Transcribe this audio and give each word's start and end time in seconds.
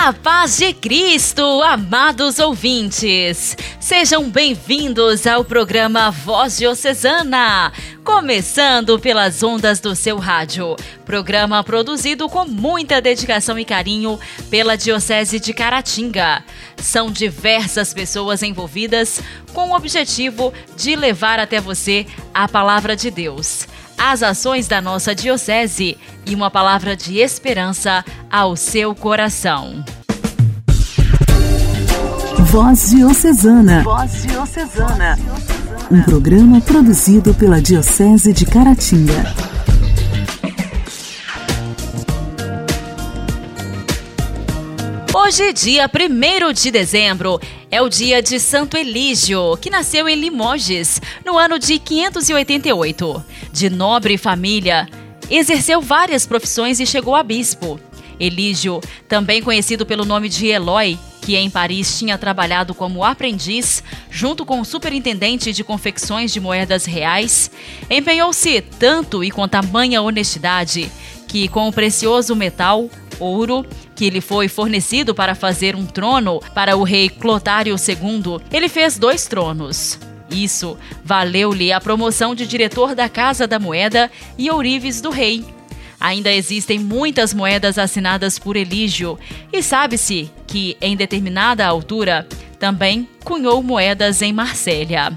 A 0.00 0.12
paz 0.12 0.56
de 0.56 0.72
Cristo, 0.72 1.42
amados 1.60 2.38
ouvintes. 2.38 3.56
Sejam 3.80 4.30
bem-vindos 4.30 5.26
ao 5.26 5.44
programa 5.44 6.12
Voz 6.12 6.56
Diocesana, 6.56 7.72
começando 8.04 8.96
pelas 9.00 9.42
ondas 9.42 9.80
do 9.80 9.96
seu 9.96 10.16
rádio. 10.16 10.76
Programa 11.04 11.64
produzido 11.64 12.28
com 12.28 12.44
muita 12.44 13.00
dedicação 13.00 13.58
e 13.58 13.64
carinho 13.64 14.20
pela 14.48 14.76
Diocese 14.76 15.40
de 15.40 15.52
Caratinga. 15.52 16.44
São 16.76 17.10
diversas 17.10 17.92
pessoas 17.92 18.44
envolvidas 18.44 19.20
com 19.52 19.70
o 19.70 19.74
objetivo 19.74 20.54
de 20.76 20.94
levar 20.94 21.40
até 21.40 21.60
você 21.60 22.06
a 22.32 22.46
palavra 22.46 22.94
de 22.94 23.10
Deus 23.10 23.66
as 23.98 24.22
ações 24.22 24.68
da 24.68 24.80
nossa 24.80 25.14
Diocese 25.14 25.98
e 26.24 26.34
uma 26.34 26.50
palavra 26.50 26.96
de 26.96 27.18
esperança 27.18 28.04
ao 28.30 28.54
seu 28.54 28.94
coração. 28.94 29.84
Voz 32.38 32.90
Diocesana. 32.90 33.82
Voz 33.82 34.22
Diocesana. 34.22 35.18
Um 35.90 36.02
programa 36.02 36.60
produzido 36.60 37.34
pela 37.34 37.60
Diocese 37.60 38.32
de 38.32 38.46
Caratinga. 38.46 39.34
Hoje, 45.14 45.52
dia 45.52 45.90
1 45.92 46.52
de 46.54 46.70
dezembro, 46.70 47.38
é 47.70 47.82
o 47.82 47.88
dia 47.88 48.22
de 48.22 48.40
Santo 48.40 48.76
Elígio, 48.76 49.56
que 49.58 49.68
nasceu 49.68 50.08
em 50.08 50.14
Limoges, 50.14 51.00
no 51.24 51.38
ano 51.38 51.58
de 51.58 51.78
588. 51.78 53.24
De 53.52 53.68
nobre 53.68 54.16
família, 54.16 54.88
exerceu 55.30 55.80
várias 55.80 56.26
profissões 56.26 56.80
e 56.80 56.86
chegou 56.86 57.14
a 57.14 57.22
bispo. 57.22 57.78
Elígio, 58.18 58.80
também 59.06 59.42
conhecido 59.42 59.84
pelo 59.84 60.04
nome 60.04 60.28
de 60.28 60.46
Eloy, 60.46 60.98
que 61.20 61.36
em 61.36 61.50
Paris 61.50 61.98
tinha 61.98 62.16
trabalhado 62.16 62.74
como 62.74 63.04
aprendiz 63.04 63.82
junto 64.10 64.46
com 64.46 64.60
o 64.60 64.64
superintendente 64.64 65.52
de 65.52 65.62
confecções 65.62 66.32
de 66.32 66.40
moedas 66.40 66.86
reais, 66.86 67.50
empenhou-se 67.90 68.62
tanto 68.78 69.22
e 69.22 69.30
com 69.30 69.46
tamanha 69.46 70.00
honestidade 70.00 70.90
que, 71.28 71.46
com 71.46 71.68
o 71.68 71.72
precioso 71.72 72.34
metal, 72.34 72.90
ouro, 73.20 73.64
que 73.94 74.10
lhe 74.10 74.20
foi 74.20 74.48
fornecido 74.48 75.14
para 75.14 75.34
fazer 75.34 75.76
um 75.76 75.84
trono 75.84 76.40
para 76.54 76.76
o 76.76 76.82
rei 76.82 77.08
Clotário 77.08 77.76
II, 77.76 78.40
ele 78.50 78.68
fez 78.68 78.98
dois 78.98 79.26
tronos. 79.26 79.98
Isso 80.30 80.76
valeu-lhe 81.04 81.72
a 81.72 81.80
promoção 81.80 82.34
de 82.34 82.46
diretor 82.46 82.94
da 82.94 83.08
Casa 83.08 83.46
da 83.46 83.58
Moeda 83.58 84.10
e 84.36 84.50
ourives 84.50 85.00
do 85.00 85.10
rei. 85.10 85.44
Ainda 86.00 86.32
existem 86.32 86.78
muitas 86.78 87.34
moedas 87.34 87.76
assinadas 87.76 88.38
por 88.38 88.56
Elígio, 88.56 89.18
e 89.52 89.62
sabe-se 89.62 90.30
que, 90.46 90.76
em 90.80 90.96
determinada 90.96 91.66
altura, 91.66 92.26
também 92.58 93.08
cunhou 93.24 93.62
moedas 93.62 94.22
em 94.22 94.32
Marsella. 94.32 95.12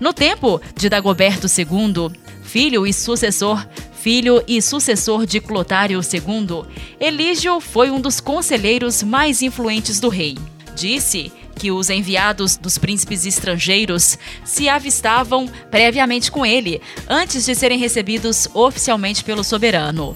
No 0.00 0.12
tempo 0.12 0.60
de 0.74 0.88
Dagoberto 0.88 1.46
II, 1.46 2.10
filho 2.42 2.86
e 2.86 2.92
sucessor, 2.92 3.66
filho 4.04 4.44
e 4.46 4.60
sucessor 4.60 5.24
de 5.24 5.40
Clotário 5.40 5.98
II, 5.98 6.64
Elígio 7.00 7.58
foi 7.58 7.90
um 7.90 7.98
dos 7.98 8.20
conselheiros 8.20 9.02
mais 9.02 9.40
influentes 9.40 9.98
do 9.98 10.10
rei. 10.10 10.36
Disse 10.76 11.32
que 11.58 11.70
os 11.70 11.88
enviados 11.88 12.58
dos 12.58 12.76
príncipes 12.76 13.24
estrangeiros 13.24 14.18
se 14.44 14.68
avistavam 14.68 15.48
previamente 15.70 16.30
com 16.30 16.44
ele, 16.44 16.82
antes 17.08 17.46
de 17.46 17.54
serem 17.54 17.78
recebidos 17.78 18.46
oficialmente 18.52 19.24
pelo 19.24 19.42
soberano. 19.42 20.14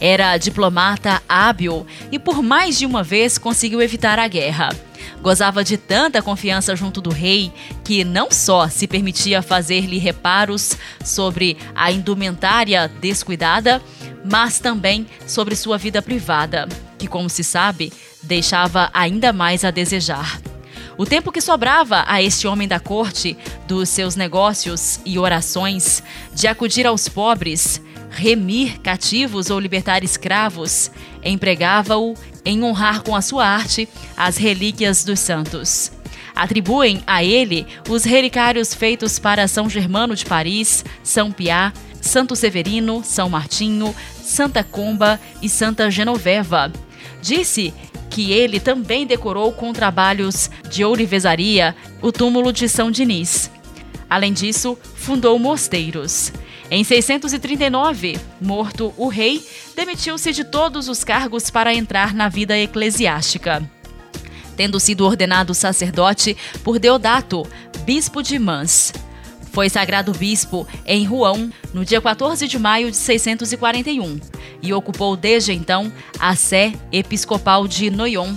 Era 0.00 0.36
diplomata 0.36 1.22
hábil 1.28 1.86
e 2.10 2.18
por 2.18 2.42
mais 2.42 2.76
de 2.76 2.86
uma 2.86 3.04
vez 3.04 3.38
conseguiu 3.38 3.80
evitar 3.80 4.18
a 4.18 4.26
guerra. 4.26 4.70
Gozava 5.22 5.64
de 5.64 5.76
tanta 5.76 6.22
confiança 6.22 6.76
junto 6.76 7.00
do 7.00 7.10
rei 7.10 7.52
que 7.84 8.04
não 8.04 8.30
só 8.30 8.68
se 8.68 8.86
permitia 8.86 9.42
fazer-lhe 9.42 9.98
reparos 9.98 10.76
sobre 11.04 11.56
a 11.74 11.90
indumentária 11.90 12.88
descuidada, 13.00 13.82
mas 14.24 14.58
também 14.58 15.06
sobre 15.26 15.56
sua 15.56 15.76
vida 15.76 16.00
privada, 16.00 16.68
que, 16.98 17.08
como 17.08 17.28
se 17.28 17.42
sabe, 17.42 17.92
deixava 18.22 18.90
ainda 18.92 19.32
mais 19.32 19.64
a 19.64 19.70
desejar. 19.70 20.40
O 20.96 21.06
tempo 21.06 21.30
que 21.30 21.40
sobrava 21.40 22.04
a 22.08 22.20
este 22.20 22.48
homem 22.48 22.66
da 22.66 22.80
corte, 22.80 23.36
dos 23.68 23.88
seus 23.88 24.16
negócios 24.16 24.98
e 25.04 25.16
orações, 25.16 26.02
de 26.34 26.48
acudir 26.48 26.86
aos 26.86 27.08
pobres, 27.08 27.80
remir 28.10 28.80
cativos 28.80 29.50
ou 29.50 29.58
libertar 29.58 30.02
escravos, 30.02 30.90
empregava-o 31.22 32.14
em 32.44 32.62
honrar 32.62 33.02
com 33.02 33.14
a 33.14 33.22
sua 33.22 33.46
arte 33.46 33.88
as 34.16 34.36
relíquias 34.36 35.04
dos 35.04 35.20
santos. 35.20 35.92
Atribuem 36.34 37.02
a 37.06 37.24
ele 37.24 37.66
os 37.88 38.04
relicários 38.04 38.72
feitos 38.72 39.18
para 39.18 39.48
São 39.48 39.68
Germano 39.68 40.14
de 40.14 40.24
Paris, 40.24 40.84
São 41.02 41.32
Piá, 41.32 41.72
Santo 42.00 42.36
Severino, 42.36 43.02
São 43.04 43.28
Martinho, 43.28 43.94
Santa 44.22 44.62
Comba 44.62 45.20
e 45.42 45.48
Santa 45.48 45.90
Genoveva. 45.90 46.72
Disse 47.20 47.74
que 48.08 48.32
ele 48.32 48.60
também 48.60 49.06
decorou 49.06 49.52
com 49.52 49.72
trabalhos 49.72 50.50
de 50.70 50.84
ourivesaria 50.84 51.74
o 52.00 52.10
túmulo 52.12 52.52
de 52.52 52.68
São 52.68 52.90
Diniz. 52.90 53.50
Além 54.08 54.32
disso, 54.32 54.78
fundou 54.94 55.38
mosteiros. 55.38 56.32
Em 56.70 56.84
639, 56.84 58.18
morto 58.38 58.92
o 58.98 59.08
rei, 59.08 59.42
demitiu-se 59.74 60.32
de 60.32 60.44
todos 60.44 60.86
os 60.86 61.02
cargos 61.02 61.50
para 61.50 61.72
entrar 61.72 62.12
na 62.12 62.28
vida 62.28 62.58
eclesiástica. 62.58 63.62
Tendo 64.54 64.78
sido 64.78 65.06
ordenado 65.06 65.54
sacerdote 65.54 66.36
por 66.62 66.78
Deodato, 66.78 67.46
bispo 67.84 68.22
de 68.22 68.38
Mans. 68.38 68.92
Foi 69.50 69.70
sagrado 69.70 70.12
bispo 70.12 70.68
em 70.84 71.06
Rouen 71.06 71.50
no 71.72 71.86
dia 71.86 72.02
14 72.02 72.46
de 72.46 72.58
maio 72.58 72.90
de 72.90 72.98
641 72.98 74.20
e 74.60 74.74
ocupou 74.74 75.16
desde 75.16 75.54
então 75.54 75.90
a 76.18 76.36
sé 76.36 76.74
episcopal 76.92 77.66
de 77.66 77.90
Noyon. 77.90 78.34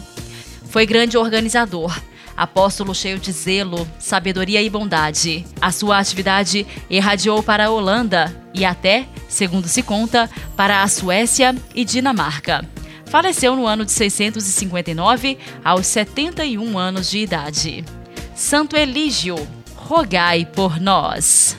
Foi 0.70 0.86
grande 0.86 1.18
organizador, 1.18 1.94
apóstolo 2.42 2.96
cheio 2.96 3.20
de 3.20 3.32
zelo, 3.32 3.88
sabedoria 4.00 4.64
e 4.64 4.70
bondade. 4.70 5.46
A 5.62 5.72
sua 5.72 6.00
atividade 6.00 6.66
irradiou 6.90 7.44
para 7.44 7.68
a 7.68 7.70
Holanda 7.70 8.36
e 8.52 8.66
até, 8.66 9.06
segundo 9.30 9.68
se 9.68 9.84
conta, 9.84 10.28
para 10.56 10.82
a 10.82 10.88
Suécia 10.88 11.56
e 11.76 11.86
Dinamarca. 11.86 12.68
Faleceu 13.06 13.56
no 13.56 13.68
ano 13.68 13.86
de 13.86 13.92
659, 13.92 15.38
aos 15.64 15.86
71 15.86 16.80
anos 16.80 17.12
de 17.12 17.20
idade. 17.20 17.86
Santo 18.34 18.76
Elígio, 18.76 19.36
rogai 19.76 20.44
por 20.44 20.80
nós. 20.80 21.56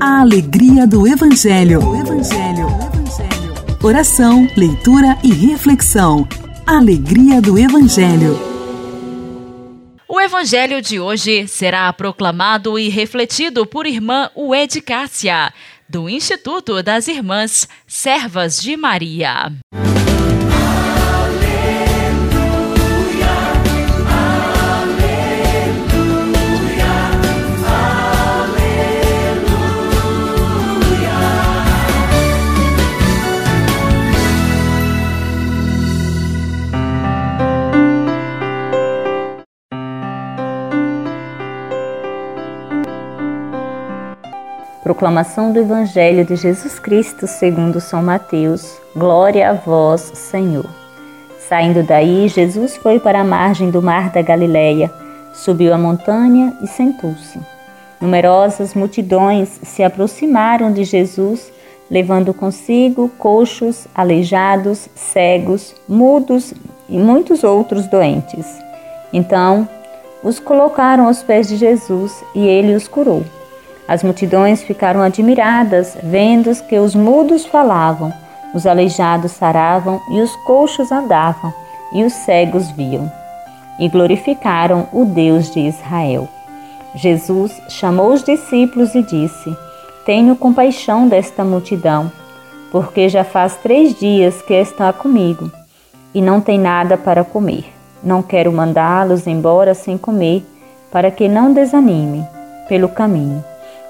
A 0.00 0.20
alegria 0.20 0.86
do 0.86 1.04
Evangelho. 1.04 1.80
O 1.84 1.96
Evangelho. 1.96 2.66
O 2.66 2.82
Evangelho. 2.84 3.54
Oração, 3.82 4.48
leitura 4.56 5.18
e 5.24 5.32
reflexão. 5.32 6.28
Alegria 6.70 7.40
do 7.40 7.58
Evangelho. 7.58 8.38
O 10.06 10.20
Evangelho 10.20 10.82
de 10.82 11.00
hoje 11.00 11.48
será 11.48 11.90
proclamado 11.94 12.78
e 12.78 12.90
refletido 12.90 13.64
por 13.64 13.86
irmã 13.86 14.30
Ued 14.36 14.78
Cássia, 14.82 15.50
do 15.88 16.10
Instituto 16.10 16.82
das 16.82 17.08
Irmãs 17.08 17.66
Servas 17.86 18.60
de 18.60 18.76
Maria. 18.76 19.50
Proclamação 44.88 45.52
do 45.52 45.58
Evangelho 45.58 46.24
de 46.24 46.34
Jesus 46.34 46.78
Cristo 46.78 47.26
segundo 47.26 47.78
São 47.78 48.02
Mateus. 48.02 48.80
Glória 48.96 49.50
a 49.50 49.52
vós, 49.52 50.00
Senhor. 50.14 50.64
Saindo 51.46 51.82
daí, 51.82 52.26
Jesus 52.26 52.74
foi 52.78 52.98
para 52.98 53.20
a 53.20 53.24
margem 53.24 53.70
do 53.70 53.82
mar 53.82 54.08
da 54.08 54.22
Galileia, 54.22 54.90
subiu 55.34 55.74
a 55.74 55.78
montanha 55.78 56.56
e 56.62 56.66
sentou-se. 56.66 57.38
Numerosas 58.00 58.72
multidões 58.72 59.60
se 59.62 59.84
aproximaram 59.84 60.72
de 60.72 60.84
Jesus, 60.84 61.52
levando 61.90 62.32
consigo 62.32 63.10
coxos, 63.18 63.86
aleijados, 63.94 64.88
cegos, 64.94 65.74
mudos 65.86 66.54
e 66.88 66.96
muitos 66.98 67.44
outros 67.44 67.86
doentes. 67.88 68.46
Então 69.12 69.68
os 70.24 70.40
colocaram 70.40 71.08
aos 71.08 71.22
pés 71.22 71.46
de 71.46 71.58
Jesus 71.58 72.24
e 72.34 72.46
ele 72.46 72.74
os 72.74 72.88
curou. 72.88 73.22
As 73.88 74.02
multidões 74.02 74.62
ficaram 74.62 75.00
admiradas, 75.00 75.96
vendo 76.02 76.54
que 76.64 76.78
os 76.78 76.94
mudos 76.94 77.46
falavam, 77.46 78.12
os 78.54 78.66
aleijados 78.66 79.32
saravam 79.32 79.98
e 80.10 80.20
os 80.20 80.36
coxos 80.44 80.92
andavam, 80.92 81.52
e 81.92 82.04
os 82.04 82.12
cegos 82.12 82.70
viam. 82.72 83.10
E 83.80 83.88
glorificaram 83.88 84.86
o 84.92 85.06
Deus 85.06 85.50
de 85.50 85.60
Israel. 85.60 86.28
Jesus 86.94 87.52
chamou 87.68 88.12
os 88.12 88.22
discípulos 88.22 88.94
e 88.94 89.02
disse: 89.02 89.56
Tenho 90.04 90.36
compaixão 90.36 91.08
desta 91.08 91.42
multidão, 91.42 92.12
porque 92.70 93.08
já 93.08 93.24
faz 93.24 93.56
três 93.56 93.94
dias 93.94 94.42
que 94.42 94.52
está 94.52 94.92
comigo 94.92 95.50
e 96.14 96.20
não 96.20 96.40
tem 96.40 96.58
nada 96.58 96.96
para 96.96 97.24
comer. 97.24 97.72
Não 98.02 98.22
quero 98.22 98.52
mandá-los 98.52 99.26
embora 99.26 99.74
sem 99.74 99.96
comer, 99.96 100.44
para 100.90 101.10
que 101.10 101.28
não 101.28 101.52
desanimem 101.52 102.26
pelo 102.68 102.88
caminho. 102.88 103.44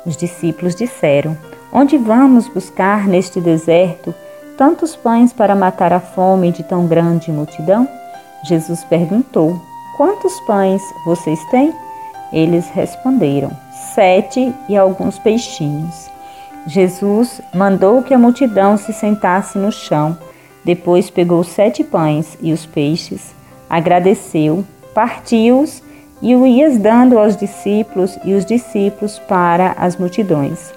Os 0.07 0.17
discípulos 0.17 0.75
disseram: 0.75 1.37
Onde 1.73 1.97
vamos 1.99 2.49
buscar 2.49 3.07
neste 3.07 3.41
deserto 3.41 4.15
tantos 4.57 4.97
pães 4.97 5.33
para 5.33 5.55
matar 5.55 5.93
a 5.93 6.01
fome 6.01 6.51
de 6.51 6.63
tão 6.63 6.87
grande 6.87 7.31
multidão? 7.31 7.89
Jesus 8.45 8.85
perguntou: 8.85 9.61
Quantos 9.97 10.39
pães 10.41 10.83
vocês 11.05 11.39
têm? 11.51 11.73
Eles 12.33 12.69
responderam: 12.71 13.51
Sete 13.95 14.55
e 14.69 14.77
alguns 14.77 15.19
peixinhos. 15.19 16.09
Jesus 16.67 17.41
mandou 17.55 18.03
que 18.03 18.13
a 18.13 18.19
multidão 18.19 18.77
se 18.77 18.93
sentasse 18.93 19.57
no 19.59 19.73
chão. 19.73 20.17
Depois 20.65 21.09
pegou 21.09 21.43
sete 21.43 21.83
pães 21.83 22.37
e 22.43 22.53
os 22.53 22.67
peixes, 22.67 23.35
agradeceu, 23.71 24.65
partiu-os 24.93 25.83
e 26.21 26.35
o 26.35 26.47
ias 26.47 26.79
dando 26.79 27.19
aos 27.19 27.37
discípulos 27.37 28.19
e 28.25 28.35
os 28.35 28.45
discípulos 28.45 29.19
para 29.19 29.75
as 29.79 29.97
multidões. 29.97 30.73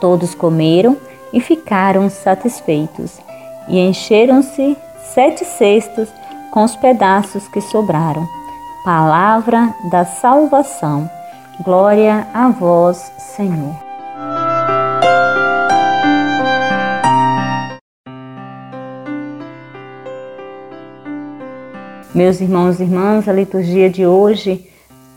Todos 0.00 0.34
comeram 0.34 0.96
e 1.32 1.40
ficaram 1.40 2.08
satisfeitos, 2.08 3.18
e 3.68 3.78
encheram-se 3.78 4.76
sete 5.14 5.44
cestos 5.44 6.08
com 6.50 6.64
os 6.64 6.76
pedaços 6.76 7.46
que 7.48 7.60
sobraram. 7.60 8.26
Palavra 8.84 9.74
da 9.90 10.04
salvação. 10.04 11.10
Glória 11.64 12.26
a 12.32 12.48
vós, 12.48 13.12
Senhor. 13.18 13.85
Meus 22.16 22.40
irmãos 22.40 22.80
e 22.80 22.82
irmãs, 22.82 23.28
a 23.28 23.32
liturgia 23.34 23.90
de 23.90 24.06
hoje, 24.06 24.66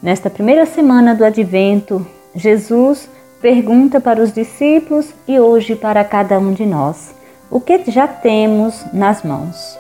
nesta 0.03 0.29
primeira 0.29 0.65
semana 0.65 1.15
do 1.15 1.23
Advento, 1.23 2.05
Jesus 2.35 3.09
pergunta 3.41 4.01
para 4.01 4.21
os 4.21 4.33
discípulos 4.33 5.13
e 5.25 5.39
hoje 5.39 5.77
para 5.77 6.03
cada 6.03 6.37
um 6.37 6.51
de 6.51 6.65
nós: 6.65 7.15
o 7.49 7.61
que 7.61 7.89
já 7.89 8.05
temos 8.05 8.83
nas 8.91 9.23
mãos? 9.23 9.79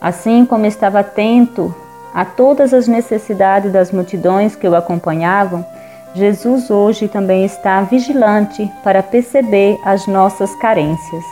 Assim 0.00 0.44
como 0.44 0.66
estava 0.66 0.98
atento 0.98 1.72
a 2.12 2.24
todas 2.24 2.74
as 2.74 2.88
necessidades 2.88 3.72
das 3.72 3.92
multidões 3.92 4.56
que 4.56 4.66
o 4.66 4.74
acompanhavam, 4.74 5.64
Jesus 6.12 6.72
hoje 6.72 7.06
também 7.06 7.44
está 7.44 7.82
vigilante 7.82 8.68
para 8.82 9.00
perceber 9.00 9.78
as 9.84 10.08
nossas 10.08 10.52
carências. 10.56 11.24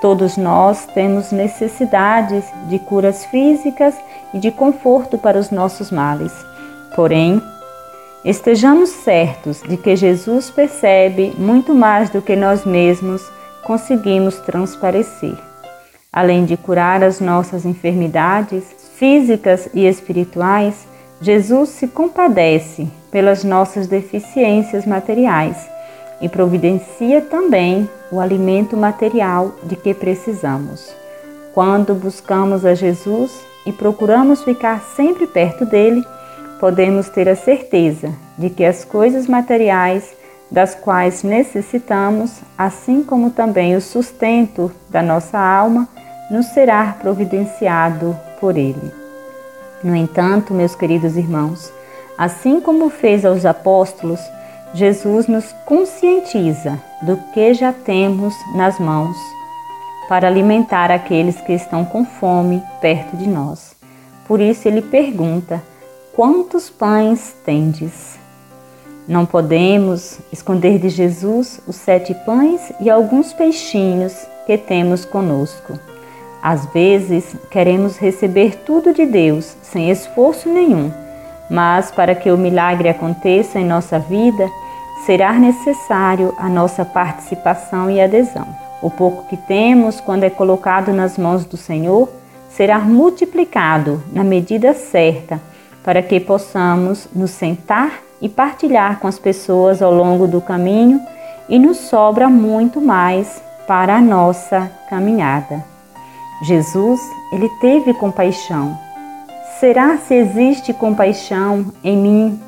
Todos 0.00 0.36
nós 0.36 0.86
temos 0.94 1.32
necessidades 1.32 2.44
de 2.68 2.78
curas 2.78 3.24
físicas 3.24 3.96
e 4.32 4.38
de 4.38 4.50
conforto 4.50 5.18
para 5.18 5.38
os 5.38 5.50
nossos 5.50 5.90
males. 5.90 6.32
Porém, 6.94 7.42
estejamos 8.24 8.90
certos 8.90 9.62
de 9.62 9.76
que 9.76 9.96
Jesus 9.96 10.50
percebe 10.50 11.34
muito 11.38 11.74
mais 11.74 12.10
do 12.10 12.20
que 12.20 12.36
nós 12.36 12.64
mesmos 12.64 13.22
conseguimos 13.62 14.36
transparecer. 14.38 15.36
Além 16.12 16.44
de 16.44 16.56
curar 16.56 17.04
as 17.04 17.20
nossas 17.20 17.64
enfermidades 17.64 18.64
físicas 18.96 19.68
e 19.72 19.86
espirituais, 19.86 20.86
Jesus 21.20 21.68
se 21.70 21.86
compadece 21.86 22.88
pelas 23.10 23.44
nossas 23.44 23.86
deficiências 23.86 24.86
materiais 24.86 25.56
e 26.20 26.28
providencia 26.28 27.20
também 27.20 27.88
o 28.10 28.20
alimento 28.20 28.76
material 28.76 29.54
de 29.62 29.76
que 29.76 29.94
precisamos. 29.94 30.92
Quando 31.54 31.94
buscamos 31.94 32.64
a 32.64 32.74
Jesus 32.74 33.49
e 33.66 33.72
procuramos 33.72 34.42
ficar 34.42 34.80
sempre 34.80 35.26
perto 35.26 35.64
dele, 35.64 36.04
podemos 36.58 37.08
ter 37.08 37.28
a 37.28 37.36
certeza 37.36 38.12
de 38.36 38.50
que 38.50 38.64
as 38.64 38.84
coisas 38.84 39.26
materiais 39.26 40.14
das 40.50 40.74
quais 40.74 41.22
necessitamos, 41.22 42.40
assim 42.58 43.02
como 43.02 43.30
também 43.30 43.76
o 43.76 43.80
sustento 43.80 44.70
da 44.88 45.02
nossa 45.02 45.38
alma, 45.38 45.88
nos 46.30 46.46
será 46.46 46.96
providenciado 47.00 48.16
por 48.40 48.56
ele. 48.56 48.92
No 49.82 49.94
entanto, 49.94 50.52
meus 50.52 50.74
queridos 50.74 51.16
irmãos, 51.16 51.72
assim 52.18 52.60
como 52.60 52.90
fez 52.90 53.24
aos 53.24 53.46
apóstolos, 53.46 54.20
Jesus 54.74 55.26
nos 55.26 55.52
conscientiza 55.64 56.78
do 57.02 57.16
que 57.32 57.54
já 57.54 57.72
temos 57.72 58.34
nas 58.54 58.78
mãos 58.78 59.16
para 60.10 60.28
alimentar 60.28 60.90
aqueles 60.90 61.40
que 61.40 61.52
estão 61.52 61.84
com 61.84 62.04
fome 62.04 62.62
perto 62.82 63.16
de 63.16 63.26
nós. 63.26 63.74
Por 64.26 64.40
isso 64.40 64.66
ele 64.66 64.82
pergunta: 64.82 65.62
Quantos 66.14 66.68
pães 66.68 67.34
tendes? 67.46 68.18
Não 69.08 69.24
podemos 69.24 70.18
esconder 70.30 70.78
de 70.78 70.88
Jesus 70.88 71.60
os 71.66 71.76
sete 71.76 72.12
pães 72.26 72.72
e 72.80 72.90
alguns 72.90 73.32
peixinhos 73.32 74.26
que 74.46 74.58
temos 74.58 75.04
conosco. 75.04 75.78
Às 76.42 76.66
vezes 76.66 77.36
queremos 77.50 77.96
receber 77.96 78.56
tudo 78.66 78.92
de 78.92 79.06
Deus 79.06 79.56
sem 79.62 79.90
esforço 79.90 80.48
nenhum 80.48 80.90
mas 81.50 81.90
para 81.90 82.14
que 82.14 82.30
o 82.30 82.38
milagre 82.38 82.88
aconteça 82.88 83.58
em 83.58 83.66
nossa 83.66 83.98
vida, 83.98 84.48
será 85.04 85.32
necessário 85.32 86.32
a 86.38 86.48
nossa 86.48 86.84
participação 86.84 87.90
e 87.90 88.00
adesão. 88.00 88.69
O 88.82 88.90
pouco 88.90 89.26
que 89.28 89.36
temos, 89.36 90.00
quando 90.00 90.24
é 90.24 90.30
colocado 90.30 90.92
nas 90.92 91.18
mãos 91.18 91.44
do 91.44 91.56
Senhor, 91.56 92.08
será 92.48 92.78
multiplicado 92.78 94.02
na 94.12 94.24
medida 94.24 94.74
certa, 94.74 95.40
para 95.84 96.02
que 96.02 96.18
possamos 96.18 97.08
nos 97.14 97.30
sentar 97.30 98.00
e 98.20 98.28
partilhar 98.28 98.98
com 99.00 99.06
as 99.06 99.18
pessoas 99.18 99.80
ao 99.80 99.92
longo 99.92 100.26
do 100.26 100.40
caminho 100.40 101.00
e 101.48 101.58
nos 101.58 101.78
sobra 101.78 102.28
muito 102.28 102.80
mais 102.80 103.42
para 103.66 103.96
a 103.96 104.00
nossa 104.00 104.70
caminhada. 104.88 105.64
Jesus, 106.42 107.00
ele 107.32 107.48
teve 107.60 107.94
compaixão 107.94 108.76
Será 109.60 109.98
se 109.98 110.14
existe 110.14 110.72
compaixão 110.72 111.66
em 111.84 111.94
mim 111.94 112.40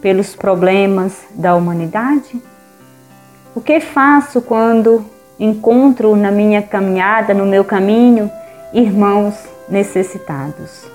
pelos 0.00 0.36
problemas 0.36 1.24
da 1.34 1.56
humanidade? 1.56 2.40
O 3.52 3.60
que 3.60 3.80
faço 3.80 4.40
quando 4.40 5.04
encontro 5.44 6.14
na 6.16 6.30
minha 6.30 6.62
caminhada, 6.62 7.34
no 7.34 7.44
meu 7.44 7.64
caminho, 7.64 8.30
irmãos 8.72 9.34
necessitados? 9.68 10.86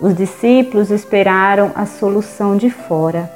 Os 0.00 0.14
discípulos 0.14 0.90
esperaram 0.90 1.70
a 1.74 1.86
solução 1.86 2.56
de 2.56 2.70
fora. 2.70 3.30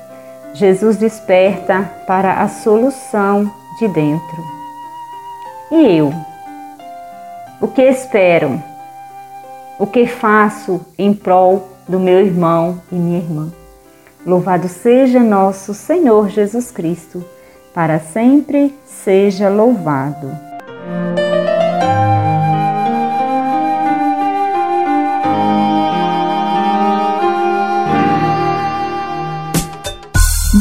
Jesus 0.53 0.97
desperta 0.97 1.91
para 2.07 2.43
a 2.43 2.49
solução 2.49 3.51
de 3.79 3.89
dentro. 3.89 4.45
E 5.71 5.99
eu? 5.99 6.13
O 7.61 7.69
que 7.69 7.83
espero? 7.83 8.71
o 9.81 9.87
que 9.87 10.07
faço 10.07 10.79
em 10.99 11.15
prol 11.15 11.71
do 11.89 11.99
meu 11.99 12.21
irmão 12.21 12.83
e 12.93 12.95
minha 12.97 13.17
irmã. 13.17 13.51
Louvado 14.27 14.69
seja 14.69 15.21
nosso 15.21 15.73
Senhor 15.73 16.29
Jesus 16.29 16.71
Cristo, 16.71 17.25
para 17.75 18.01
sempre 18.01 18.75
seja 18.87 19.49
louvado. 19.49 20.31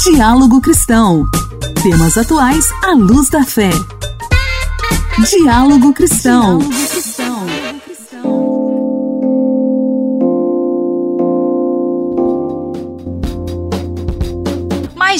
Diálogo 0.03 0.61
Cristão. 0.61 1.25
Temas 1.81 2.17
atuais 2.17 2.65
à 2.83 2.93
luz 2.93 3.29
da 3.29 3.43
fé. 3.43 3.69
Diálogo 5.29 5.93
Cristão. 5.93 6.59
Diálogo 6.59 6.69
Mais 6.69 6.98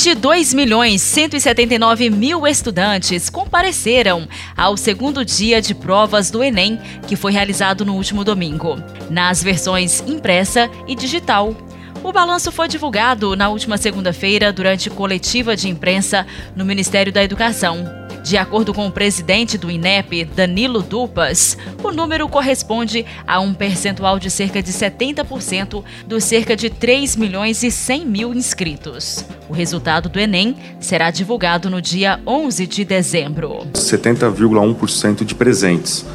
de 0.10 0.16
2 0.16 0.56
milhões 0.56 1.04
179 1.04 2.10
mil 2.10 2.48
estudantes 2.48 3.30
compareceram 3.30 4.28
ao 4.58 4.76
segundo 4.76 5.24
dia 5.24 5.62
de 5.62 5.76
provas 5.76 6.32
do 6.32 6.44
Enem, 6.44 6.80
que 7.08 7.16
foi 7.16 7.32
realizado 7.32 7.86
no 7.86 7.94
último 7.94 8.24
domingo, 8.24 8.82
nas 9.08 9.44
versões 9.44 10.04
impressa 10.08 10.68
e 10.88 10.96
digital. 10.96 11.56
O 12.04 12.12
balanço 12.12 12.52
foi 12.52 12.68
divulgado 12.68 13.36
na 13.36 13.50
última 13.50 13.78
segunda-feira 13.78 14.52
durante 14.52 14.90
coletiva 14.90 15.56
de 15.56 15.70
imprensa 15.70 16.26
no 16.56 16.66
Ministério 16.66 17.14
da 17.14 17.24
Educação. 17.24 17.99
De 18.30 18.38
acordo 18.38 18.76
com 18.76 18.86
o 18.86 18.92
presidente 18.92 19.58
do 19.58 19.72
INEP, 19.72 20.24
Danilo 20.24 20.84
Dupas, 20.84 21.58
o 21.84 21.92
número 21.92 22.30
corresponde 22.30 23.04
a 23.26 23.40
um 23.40 23.56
percentual 23.56 24.20
de 24.20 24.30
cerca 24.30 24.62
de 24.62 24.72
70% 24.72 25.84
dos 26.06 26.26
cerca 26.26 26.56
de 26.56 26.70
3 26.70 27.16
milhões 27.16 27.64
e 27.64 27.72
100 27.72 28.06
mil 28.06 28.32
inscritos. 28.32 29.26
O 29.50 29.54
resultado 29.54 30.10
do 30.10 30.20
Enem 30.20 30.56
será 30.80 31.10
divulgado 31.10 31.72
no 31.72 31.82
dia 31.82 32.20
11 32.24 32.68
de 32.68 32.86
dezembro. 32.86 33.66
70,1% 33.74 35.26
de 35.26 35.34
presentes, 35.34 36.06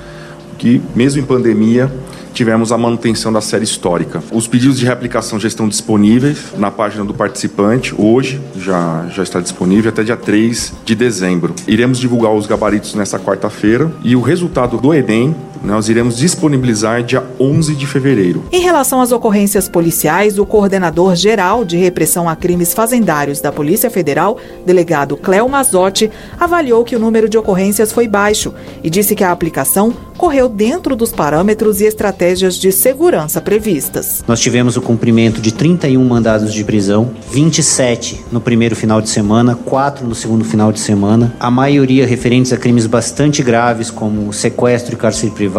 que 0.56 0.80
mesmo 0.94 1.20
em 1.20 1.26
pandemia 1.26 1.92
tivemos 2.34 2.72
a 2.72 2.76
manutenção 2.76 3.32
da 3.32 3.40
série 3.40 3.64
histórica. 3.64 4.22
Os 4.32 4.46
pedidos 4.46 4.78
de 4.78 4.84
reaplicação 4.84 5.38
já 5.38 5.48
estão 5.48 5.68
disponíveis 5.68 6.52
na 6.58 6.70
página 6.70 7.04
do 7.04 7.14
participante, 7.14 7.94
hoje 7.96 8.40
já, 8.56 9.06
já 9.10 9.22
está 9.22 9.40
disponível 9.40 9.90
até 9.90 10.02
dia 10.02 10.16
3 10.16 10.74
de 10.84 10.94
dezembro. 10.94 11.54
Iremos 11.66 11.98
divulgar 11.98 12.32
os 12.32 12.46
gabaritos 12.46 12.94
nessa 12.94 13.18
quarta-feira 13.18 13.90
e 14.02 14.16
o 14.16 14.20
resultado 14.20 14.76
do 14.76 14.92
Enem 14.92 15.34
nós 15.64 15.88
iremos 15.88 16.18
disponibilizar 16.18 17.02
dia 17.02 17.24
11 17.40 17.74
de 17.74 17.86
fevereiro. 17.86 18.44
Em 18.52 18.60
relação 18.60 19.00
às 19.00 19.10
ocorrências 19.10 19.68
policiais, 19.68 20.38
o 20.38 20.44
coordenador 20.44 21.16
geral 21.16 21.64
de 21.64 21.76
repressão 21.76 22.28
a 22.28 22.36
crimes 22.36 22.74
fazendários 22.74 23.40
da 23.40 23.50
Polícia 23.50 23.90
Federal, 23.90 24.38
delegado 24.66 25.16
Cléo 25.16 25.48
Mazotti, 25.48 26.10
avaliou 26.38 26.84
que 26.84 26.94
o 26.94 26.98
número 26.98 27.28
de 27.28 27.38
ocorrências 27.38 27.92
foi 27.92 28.06
baixo 28.06 28.52
e 28.82 28.90
disse 28.90 29.14
que 29.14 29.24
a 29.24 29.32
aplicação 29.32 29.94
correu 30.18 30.48
dentro 30.48 30.94
dos 30.94 31.12
parâmetros 31.12 31.80
e 31.80 31.84
estratégias 31.84 32.54
de 32.56 32.70
segurança 32.70 33.40
previstas. 33.40 34.22
Nós 34.28 34.40
tivemos 34.40 34.76
o 34.76 34.82
cumprimento 34.82 35.40
de 35.40 35.52
31 35.52 36.04
mandados 36.04 36.52
de 36.52 36.62
prisão, 36.62 37.10
27 37.32 38.24
no 38.30 38.40
primeiro 38.40 38.76
final 38.76 39.00
de 39.00 39.08
semana, 39.08 39.58
4 39.64 40.06
no 40.06 40.14
segundo 40.14 40.44
final 40.44 40.70
de 40.70 40.78
semana, 40.78 41.34
a 41.40 41.50
maioria 41.50 42.06
referentes 42.06 42.52
a 42.52 42.56
crimes 42.56 42.86
bastante 42.86 43.42
graves 43.42 43.90
como 43.90 44.32
sequestro 44.32 44.94
e 44.94 44.96
cárcere 44.96 45.32
privado 45.32 45.53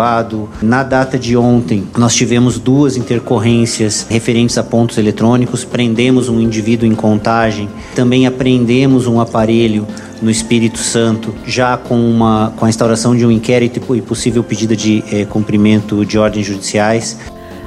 Na 0.61 0.83
data 0.83 1.17
de 1.17 1.37
ontem, 1.37 1.87
nós 1.97 2.13
tivemos 2.13 2.59
duas 2.59 2.97
intercorrências 2.97 4.05
referentes 4.09 4.57
a 4.57 4.63
pontos 4.63 4.97
eletrônicos. 4.97 5.63
Prendemos 5.63 6.27
um 6.27 6.39
indivíduo 6.39 6.85
em 6.85 6.93
contagem, 6.93 7.69
também 7.95 8.27
apreendemos 8.27 9.07
um 9.07 9.19
aparelho 9.21 9.87
no 10.21 10.29
Espírito 10.29 10.79
Santo, 10.79 11.33
já 11.47 11.77
com, 11.77 11.95
uma, 11.95 12.53
com 12.57 12.65
a 12.65 12.69
instauração 12.69 13.15
de 13.15 13.25
um 13.25 13.31
inquérito 13.31 13.95
e 13.95 14.01
possível 14.01 14.43
pedido 14.43 14.75
de 14.75 15.03
eh, 15.11 15.25
cumprimento 15.25 16.05
de 16.05 16.17
ordens 16.17 16.45
judiciais. 16.45 17.17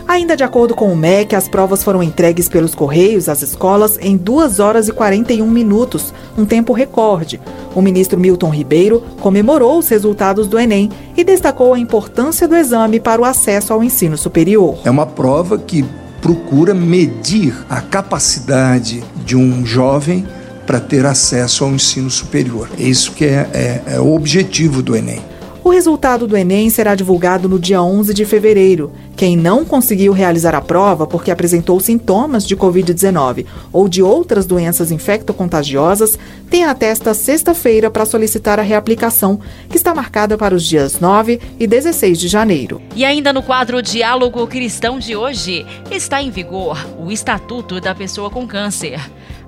Ainda 0.09 0.35
de 0.35 0.43
acordo 0.43 0.75
com 0.75 0.91
o 0.91 0.97
MEC, 0.97 1.37
as 1.37 1.49
provas 1.49 1.85
foram 1.85 2.03
entregues 2.03 2.49
pelos 2.49 2.75
Correios 2.75 3.29
às 3.29 3.43
escolas 3.43 3.99
em 4.01 4.17
2 4.17 4.59
horas 4.59 4.89
e 4.89 4.93
41 4.93 5.47
minutos, 5.47 6.15
um 6.37 6.47
tempo 6.47 6.73
recorde. 6.73 7.39
O 7.75 7.83
ministro 7.83 8.19
Milton 8.19 8.49
Ribeiro 8.49 9.05
comemorou 9.21 9.79
os 9.79 9.87
resultados 9.89 10.47
do 10.47 10.59
Enem 10.59 10.91
e 11.15 11.23
destacou 11.23 11.75
a 11.75 11.79
importância 11.79 12.49
do 12.49 12.57
exame 12.57 12.99
para 12.99 13.21
o 13.21 13.25
acesso 13.27 13.75
ao 13.75 13.85
ensino 13.85 14.17
superior. 14.17 14.79
É 14.83 14.91
uma 14.91 15.05
prova 15.05 15.59
que 15.59 15.85
procura 16.23 16.73
medir 16.73 17.55
a 17.69 17.83
capacidade 17.83 19.05
de 19.27 19.37
um 19.37 19.67
jovem 19.67 20.27
para 20.67 20.81
ter 20.81 21.05
acesso 21.05 21.65
ao 21.65 21.71
ensino 21.71 22.09
superior. 22.09 22.71
É 22.79 22.83
isso 22.83 23.13
que 23.13 23.27
é, 23.27 23.47
é, 23.53 23.83
é 23.95 24.01
o 24.01 24.15
objetivo 24.15 24.83
do 24.83 24.97
Enem. 24.97 25.21
O 25.69 25.71
resultado 25.71 26.27
do 26.27 26.35
Enem 26.35 26.71
será 26.71 26.95
divulgado 26.95 27.47
no 27.47 27.59
dia 27.59 27.83
11 27.83 28.15
de 28.15 28.25
fevereiro. 28.25 28.91
Quem 29.15 29.37
não 29.37 29.67
conseguiu 29.67 30.15
realizar 30.15 30.55
a 30.55 30.63
prova 30.63 31.07
porque 31.07 31.31
apresentou 31.31 31.79
sintomas 31.79 32.47
de 32.47 32.57
Covid-19 32.57 33.45
ou 33.71 33.87
de 33.87 34.03
outras 34.03 34.47
doenças 34.47 34.91
infectocontagiosas 34.91 36.19
tem 36.49 36.65
até 36.65 36.87
esta 36.87 37.13
sexta-feira 37.13 37.91
para 37.91 38.07
solicitar 38.07 38.59
a 38.59 38.63
reaplicação, 38.63 39.39
que 39.69 39.77
está 39.77 39.95
marcada 39.95 40.39
para 40.39 40.55
os 40.55 40.65
dias 40.65 41.01
9 41.01 41.39
e 41.61 41.67
16 41.67 42.19
de 42.19 42.29
janeiro. 42.29 42.81
E 42.97 43.05
ainda 43.05 43.31
no 43.31 43.43
quadro 43.43 43.83
Diálogo 43.83 44.47
Cristão 44.47 44.99
de 44.99 45.15
hoje, 45.17 45.67
está 45.91 46.23
em 46.23 46.31
vigor 46.31 46.83
o 46.99 47.13
Estatuto 47.13 47.79
da 47.79 47.95
Pessoa 47.95 48.31
com 48.31 48.49
Câncer. 48.49 48.99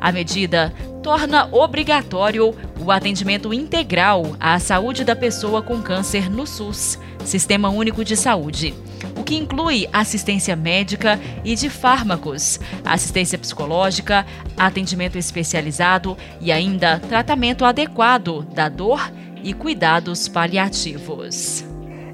A 0.00 0.11
medida 0.11 0.73
torna 1.02 1.49
obrigatório 1.52 2.54
o 2.80 2.90
atendimento 2.90 3.52
integral 3.52 4.37
à 4.40 4.59
saúde 4.59 5.04
da 5.04 5.14
pessoa 5.14 5.61
com 5.62 5.83
câncer 5.83 6.30
no 6.30 6.47
SUS, 6.47 6.99
Sistema 7.25 7.69
Único 7.69 8.04
de 8.04 8.16
Saúde, 8.16 8.75
o 9.16 9.23
que 9.23 9.37
inclui 9.37 9.87
assistência 9.92 10.57
médica 10.57 11.21
e 11.45 11.54
de 11.54 11.69
fármacos, 11.69 12.59
assistência 12.85 13.38
psicológica, 13.38 14.26
atendimento 14.57 15.19
especializado 15.19 16.16
e 16.40 16.50
ainda 16.50 16.99
tratamento 16.99 17.64
adequado 17.64 18.42
da 18.54 18.69
dor 18.69 19.12
e 19.42 19.52
cuidados 19.52 20.28
paliativos. 20.28 21.70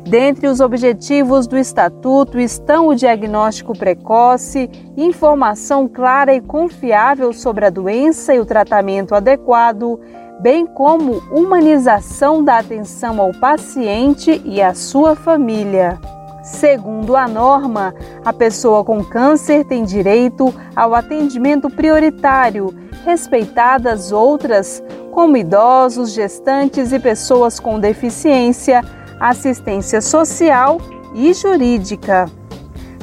Dentre 0.07 0.47
os 0.47 0.61
objetivos 0.61 1.49
do 1.49 1.59
Estatuto 1.59 2.39
estão 2.39 2.87
o 2.87 2.95
diagnóstico 2.95 3.77
precoce, 3.77 4.71
informação 4.97 5.89
clara 5.89 6.33
e 6.33 6.41
confiável 6.41 7.33
sobre 7.33 7.67
a 7.67 7.71
doença 7.71 8.33
e 8.33 8.39
o 8.39 8.47
tratamento 8.47 9.17
adequado, 9.17 9.99
bem 10.41 10.65
como 10.65 11.15
humanização 11.33 12.45
da 12.45 12.59
atenção 12.59 13.21
ao 13.21 13.33
paciente 13.33 14.41
e 14.45 14.63
à 14.63 14.75
sua 14.75 15.17
família. 15.17 15.99
Segundo 16.41 17.17
a 17.17 17.27
norma, 17.27 17.93
a 18.25 18.33
pessoa 18.33 18.85
com 18.85 19.03
câncer 19.03 19.65
tem 19.65 19.83
direito 19.83 20.55
ao 20.77 20.95
atendimento 20.95 21.69
prioritário, 21.69 22.73
respeitadas 23.05 24.13
outras, 24.13 24.81
como 25.11 25.37
idosos, 25.37 26.13
gestantes 26.13 26.93
e 26.93 27.01
pessoas 27.01 27.59
com 27.59 27.81
deficiência 27.81 28.83
assistência 29.21 30.01
social 30.01 30.79
e 31.15 31.33
jurídica. 31.33 32.27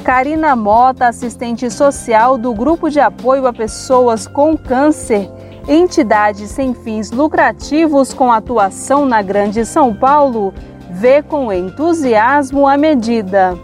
Karina 0.04 0.54
Mota, 0.54 1.08
assistente 1.08 1.70
social 1.70 2.36
do 2.36 2.52
Grupo 2.52 2.90
de 2.90 3.00
Apoio 3.00 3.46
a 3.46 3.52
Pessoas 3.52 4.26
com 4.26 4.56
Câncer, 4.56 5.30
entidade 5.66 6.46
sem 6.46 6.74
fins 6.74 7.10
lucrativos 7.10 8.12
com 8.12 8.30
atuação 8.30 9.06
na 9.06 9.22
Grande 9.22 9.64
São 9.64 9.94
Paulo, 9.94 10.52
vê 10.90 11.22
com 11.22 11.50
entusiasmo 11.50 12.68
a 12.68 12.76
medida. 12.76 13.58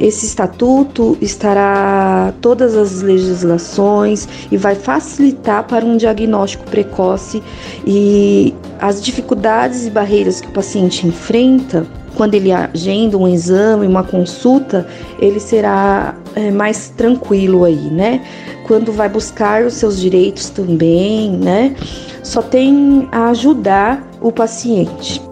Esse 0.00 0.26
estatuto 0.26 1.16
estará 1.20 2.32
todas 2.40 2.76
as 2.76 3.02
legislações 3.02 4.28
e 4.50 4.56
vai 4.56 4.74
facilitar 4.74 5.64
para 5.64 5.84
um 5.84 5.96
diagnóstico 5.96 6.64
precoce 6.64 7.42
e 7.86 8.54
as 8.80 9.02
dificuldades 9.02 9.86
e 9.86 9.90
barreiras 9.90 10.40
que 10.40 10.48
o 10.48 10.52
paciente 10.52 11.06
enfrenta 11.06 11.86
quando 12.14 12.34
ele 12.34 12.52
agenda 12.52 13.16
um 13.16 13.26
exame, 13.26 13.86
uma 13.86 14.04
consulta, 14.04 14.86
ele 15.18 15.40
será 15.40 16.14
é, 16.34 16.50
mais 16.50 16.90
tranquilo 16.90 17.64
aí, 17.64 17.90
né? 17.90 18.22
Quando 18.66 18.92
vai 18.92 19.08
buscar 19.08 19.64
os 19.64 19.74
seus 19.74 19.98
direitos 19.98 20.50
também, 20.50 21.30
né? 21.30 21.74
Só 22.22 22.42
tem 22.42 23.08
a 23.10 23.30
ajudar 23.30 24.06
o 24.20 24.30
paciente. 24.30 25.22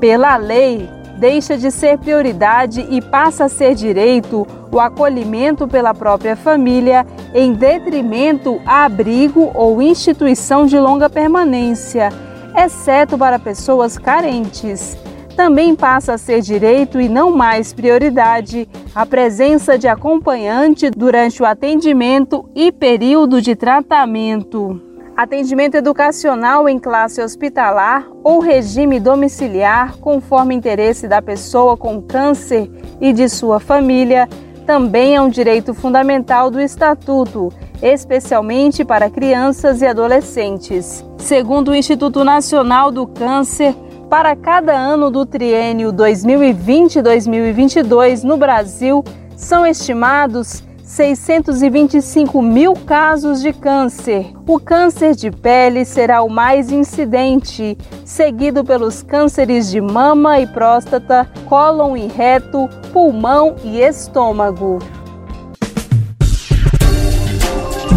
Pela 0.00 0.36
lei, 0.36 0.88
deixa 1.18 1.58
de 1.58 1.70
ser 1.70 1.98
prioridade 1.98 2.86
e 2.88 3.02
passa 3.02 3.46
a 3.46 3.48
ser 3.48 3.74
direito 3.74 4.46
o 4.70 4.78
acolhimento 4.78 5.66
pela 5.66 5.92
própria 5.92 6.36
família 6.36 7.04
em 7.34 7.52
detrimento 7.52 8.60
a 8.64 8.84
abrigo 8.84 9.50
ou 9.54 9.82
instituição 9.82 10.64
de 10.66 10.78
longa 10.78 11.10
permanência, 11.10 12.10
exceto 12.56 13.18
para 13.18 13.38
pessoas 13.38 13.98
carentes. 13.98 14.96
Também 15.34 15.74
passa 15.74 16.14
a 16.14 16.18
ser 16.18 16.40
direito 16.40 17.00
e 17.00 17.08
não 17.08 17.30
mais 17.30 17.72
prioridade 17.72 18.68
a 18.94 19.06
presença 19.06 19.78
de 19.78 19.86
acompanhante 19.86 20.90
durante 20.90 21.42
o 21.42 21.46
atendimento 21.46 22.48
e 22.54 22.72
período 22.72 23.40
de 23.40 23.54
tratamento 23.54 24.87
atendimento 25.18 25.74
educacional 25.74 26.66
em 26.68 26.78
classe 26.78 27.20
hospitalar 27.20 28.08
ou 28.22 28.38
regime 28.38 29.00
domiciliar, 29.00 29.96
conforme 29.96 30.54
interesse 30.54 31.08
da 31.08 31.20
pessoa 31.20 31.76
com 31.76 32.00
câncer 32.00 32.70
e 33.00 33.12
de 33.12 33.28
sua 33.28 33.58
família, 33.58 34.28
também 34.64 35.16
é 35.16 35.20
um 35.20 35.28
direito 35.28 35.74
fundamental 35.74 36.52
do 36.52 36.60
Estatuto, 36.60 37.52
especialmente 37.82 38.84
para 38.84 39.10
crianças 39.10 39.82
e 39.82 39.86
adolescentes. 39.86 41.04
Segundo 41.18 41.72
o 41.72 41.74
Instituto 41.74 42.22
Nacional 42.22 42.92
do 42.92 43.04
Câncer, 43.04 43.74
para 44.08 44.36
cada 44.36 44.72
ano 44.72 45.10
do 45.10 45.26
triênio 45.26 45.92
2020-2022 45.94 48.22
no 48.22 48.36
Brasil, 48.36 49.02
são 49.34 49.66
estimados 49.66 50.62
625 50.88 52.40
mil 52.40 52.72
casos 52.72 53.42
de 53.42 53.52
câncer. 53.52 54.32
O 54.46 54.58
câncer 54.58 55.14
de 55.14 55.30
pele 55.30 55.84
será 55.84 56.22
o 56.22 56.30
mais 56.30 56.72
incidente, 56.72 57.76
seguido 58.06 58.64
pelos 58.64 59.02
cânceres 59.02 59.70
de 59.70 59.82
mama 59.82 60.40
e 60.40 60.46
próstata, 60.46 61.30
cólon 61.44 61.94
e 61.94 62.06
reto, 62.06 62.70
pulmão 62.90 63.54
e 63.62 63.80
estômago. 63.80 64.78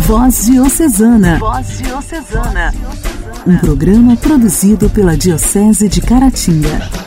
Voz 0.01 0.45
Diocesana. 0.48 1.39
Voz 1.39 1.77
Diocesana. 1.77 2.74
Um 3.48 3.57
programa 3.57 4.17
produzido 4.17 4.89
pela 4.89 5.15
Diocese 5.15 5.88
de 5.88 6.01
Caratinga. 6.01 7.00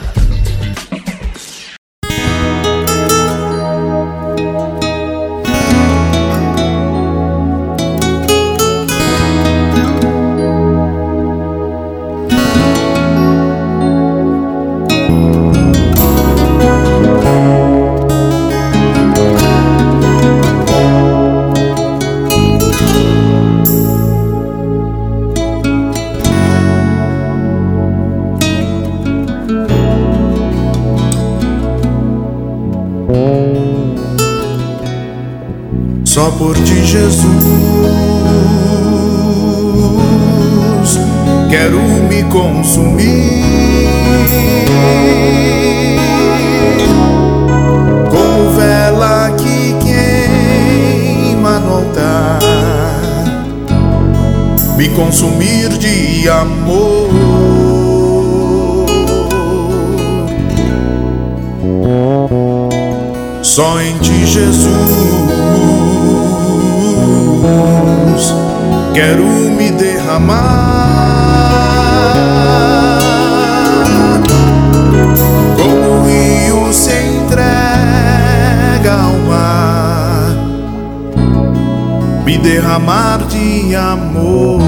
Consumir 54.94 55.70
de 55.78 56.28
amor. 56.28 57.08
Só 63.42 63.80
em 63.80 63.96
ti, 63.98 64.26
Jesus 64.26 65.14
quero 68.94 69.24
me 69.24 69.70
derramar 69.72 70.38
como 75.56 76.00
o 76.00 76.06
rio 76.06 76.72
se 76.72 76.92
entrega 76.92 78.92
ao 78.92 79.18
mar, 79.28 80.36
me 82.24 82.38
derramar 82.38 83.23
amor. 83.72 84.60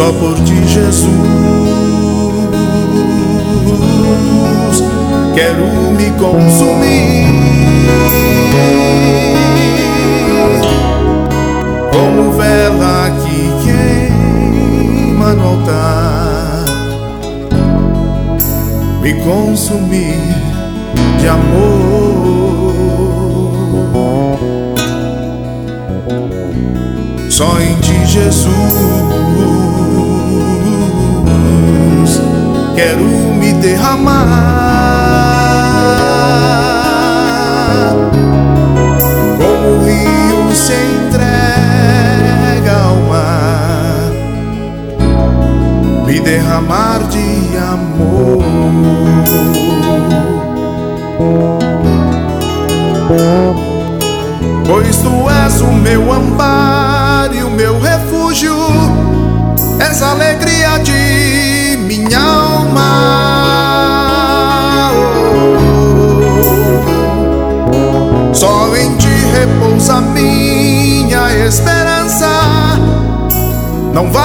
só 0.00 0.10
por 0.14 0.34
ti, 0.44 0.54
Jesus. 0.66 1.10
Quero 5.34 5.66
me 5.92 6.10
consumir 6.12 7.59
consumir 19.60 20.16
de 21.20 21.28
amor. 21.28 21.89
Não 73.92 74.08
vacilarei, 74.10 74.19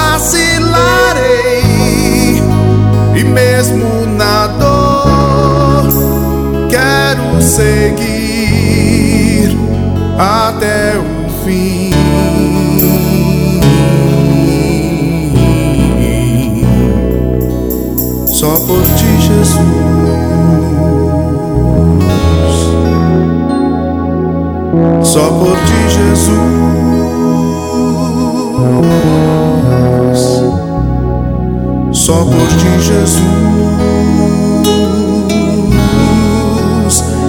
Jesus. 32.79 33.21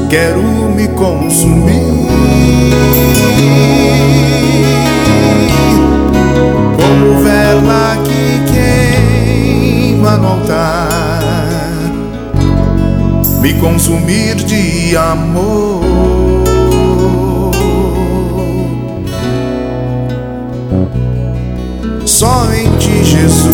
Quero 0.09 0.43
me 0.75 0.89
consumir. 0.89 2.07
Como 6.77 7.23
vela 7.23 7.99
que 8.05 8.43
queima 8.53 10.17
no 10.19 10.29
altar 10.29 10.97
me 13.47 13.55
consumir 13.55 14.35
de 14.35 14.97
amor. 14.97 15.85
Só 22.05 22.53
em 22.55 22.71
ti, 22.79 23.05
Jesus, 23.05 23.53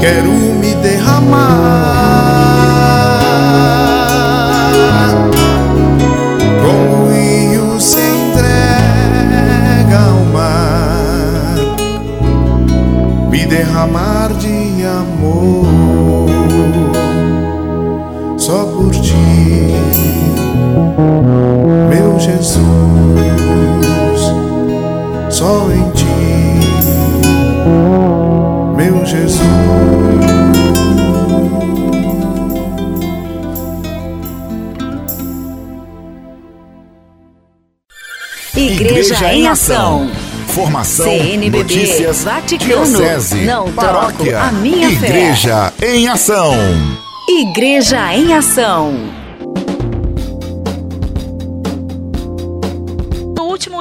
quero 0.00 0.30
me 0.60 0.74
derramar. 0.74 1.56
Como 6.62 7.04
o 7.04 7.08
rio 7.10 7.80
se 7.80 8.00
entrega 8.00 9.98
ao 9.98 10.24
mar, 10.32 11.56
me 13.30 13.46
derramar 13.46 14.32
de 14.34 14.84
amor. 14.84 15.66
Igreja 38.56 39.32
em 39.32 39.46
Ação. 39.48 40.10
Formação, 40.48 41.04
CNBB, 41.06 41.58
notícias, 41.58 42.24
Vaticano, 42.24 42.86
diocese, 42.86 43.44
não 43.44 43.70
paróquia, 43.72 44.40
a 44.40 44.52
minha 44.52 44.88
Igreja 44.88 45.72
fé. 45.78 45.94
em 45.94 46.08
Ação. 46.08 46.54
Igreja 47.28 48.14
em 48.14 48.32
Ação. 48.32 48.94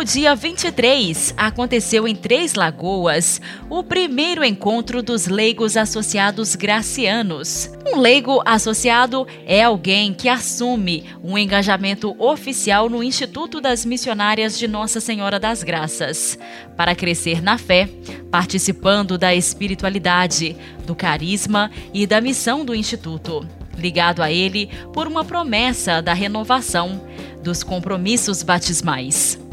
Dia 0.05 0.35
23, 0.35 1.33
aconteceu 1.35 2.07
em 2.07 2.15
Três 2.15 2.53
Lagoas 2.53 3.41
o 3.67 3.81
primeiro 3.81 4.45
encontro 4.45 5.01
dos 5.01 5.25
leigos 5.25 5.75
associados 5.75 6.55
gracianos. 6.55 7.71
Um 7.91 7.97
leigo 7.97 8.39
associado 8.45 9.25
é 9.47 9.63
alguém 9.63 10.13
que 10.13 10.29
assume 10.29 11.05
um 11.23 11.35
engajamento 11.35 12.15
oficial 12.19 12.87
no 12.87 13.01
Instituto 13.01 13.59
das 13.59 13.83
Missionárias 13.83 14.59
de 14.59 14.67
Nossa 14.67 14.99
Senhora 14.99 15.39
das 15.39 15.63
Graças, 15.63 16.37
para 16.77 16.93
crescer 16.93 17.41
na 17.41 17.57
fé, 17.57 17.89
participando 18.29 19.17
da 19.17 19.33
espiritualidade, 19.33 20.55
do 20.85 20.93
carisma 20.93 21.71
e 21.91 22.05
da 22.05 22.21
missão 22.21 22.63
do 22.63 22.75
Instituto, 22.75 23.43
ligado 23.75 24.21
a 24.21 24.31
ele 24.31 24.69
por 24.93 25.07
uma 25.07 25.25
promessa 25.25 25.99
da 25.99 26.13
renovação 26.13 27.01
dos 27.41 27.63
compromissos 27.63 28.43
batismais. 28.43 29.43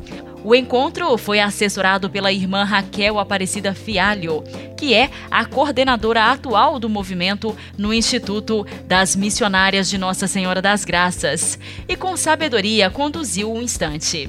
O 0.44 0.56
encontro 0.56 1.16
foi 1.16 1.38
assessorado 1.38 2.10
pela 2.10 2.32
irmã 2.32 2.64
Raquel 2.64 3.18
Aparecida 3.20 3.74
Fialho, 3.74 4.42
que 4.76 4.92
é 4.92 5.08
a 5.30 5.44
coordenadora 5.44 6.32
atual 6.32 6.80
do 6.80 6.88
movimento 6.88 7.56
no 7.78 7.94
Instituto 7.94 8.66
das 8.86 9.14
Missionárias 9.14 9.88
de 9.88 9.96
Nossa 9.96 10.26
Senhora 10.26 10.60
das 10.60 10.84
Graças, 10.84 11.58
e 11.88 11.94
com 11.94 12.16
sabedoria 12.16 12.90
conduziu 12.90 13.52
o 13.52 13.62
instante. 13.62 14.28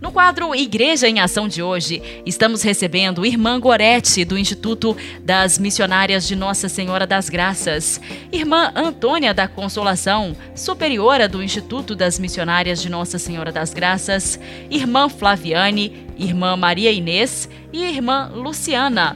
No 0.00 0.10
quadro 0.10 0.54
Igreja 0.54 1.06
em 1.10 1.20
Ação 1.20 1.46
de 1.46 1.62
hoje, 1.62 2.02
estamos 2.24 2.62
recebendo 2.62 3.26
Irmã 3.26 3.60
Gorete, 3.60 4.24
do 4.24 4.38
Instituto 4.38 4.96
das 5.22 5.58
Missionárias 5.58 6.26
de 6.26 6.34
Nossa 6.34 6.70
Senhora 6.70 7.06
das 7.06 7.28
Graças, 7.28 8.00
Irmã 8.32 8.72
Antônia 8.74 9.34
da 9.34 9.46
Consolação, 9.46 10.34
superiora 10.54 11.28
do 11.28 11.42
Instituto 11.42 11.94
das 11.94 12.18
Missionárias 12.18 12.80
de 12.80 12.88
Nossa 12.88 13.18
Senhora 13.18 13.52
das 13.52 13.74
Graças, 13.74 14.40
Irmã 14.70 15.10
Flaviane, 15.10 16.06
Irmã 16.18 16.56
Maria 16.56 16.90
Inês 16.90 17.46
e 17.70 17.84
Irmã 17.84 18.32
Luciana. 18.34 19.14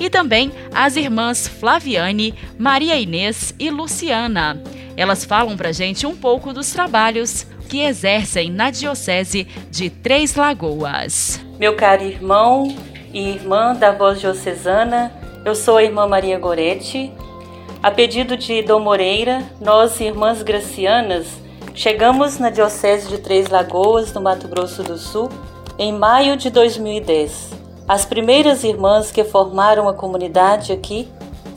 E 0.00 0.08
também 0.08 0.50
as 0.72 0.96
irmãs 0.96 1.46
Flaviane, 1.46 2.34
Maria 2.58 2.98
Inês 2.98 3.54
e 3.58 3.68
Luciana. 3.68 4.62
Elas 4.96 5.26
falam 5.26 5.58
pra 5.58 5.72
gente 5.72 6.06
um 6.06 6.16
pouco 6.16 6.54
dos 6.54 6.70
trabalhos 6.70 7.46
que 7.72 7.80
exercem 7.80 8.50
na 8.50 8.70
Diocese 8.70 9.48
de 9.70 9.88
Três 9.88 10.34
Lagoas. 10.34 11.40
Meu 11.58 11.74
caro 11.74 12.02
irmão 12.02 12.68
e 13.14 13.30
irmã 13.30 13.74
da 13.74 13.90
Voz 13.90 14.20
Diocesana, 14.20 15.10
eu 15.42 15.54
sou 15.54 15.78
a 15.78 15.82
irmã 15.82 16.06
Maria 16.06 16.38
Goretti. 16.38 17.10
A 17.82 17.90
pedido 17.90 18.36
de 18.36 18.60
Dom 18.60 18.80
Moreira, 18.80 19.42
nós, 19.58 19.98
irmãs 20.00 20.42
gracianas, 20.42 21.26
chegamos 21.74 22.38
na 22.38 22.50
Diocese 22.50 23.08
de 23.08 23.16
Três 23.16 23.48
Lagoas, 23.48 24.12
no 24.12 24.20
Mato 24.20 24.46
Grosso 24.48 24.82
do 24.82 24.98
Sul, 24.98 25.30
em 25.78 25.94
maio 25.94 26.36
de 26.36 26.50
2010. 26.50 27.52
As 27.88 28.04
primeiras 28.04 28.64
irmãs 28.64 29.10
que 29.10 29.24
formaram 29.24 29.88
a 29.88 29.94
comunidade 29.94 30.74
aqui 30.74 31.08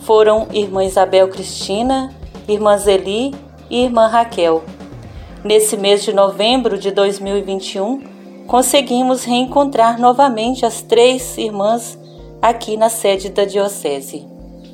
foram 0.03 0.47
irmã 0.53 0.85
Isabel 0.85 1.27
Cristina, 1.27 2.09
irmã 2.47 2.77
Zeli 2.77 3.35
e 3.69 3.83
irmã 3.83 4.07
Raquel. 4.07 4.63
Nesse 5.45 5.77
mês 5.77 6.01
de 6.01 6.11
novembro 6.11 6.75
de 6.75 6.89
2021, 6.89 8.01
conseguimos 8.47 9.25
reencontrar 9.25 9.99
novamente 9.99 10.65
as 10.65 10.81
três 10.81 11.37
irmãs 11.37 11.99
aqui 12.41 12.75
na 12.75 12.89
sede 12.89 13.29
da 13.29 13.45
Diocese. 13.45 14.25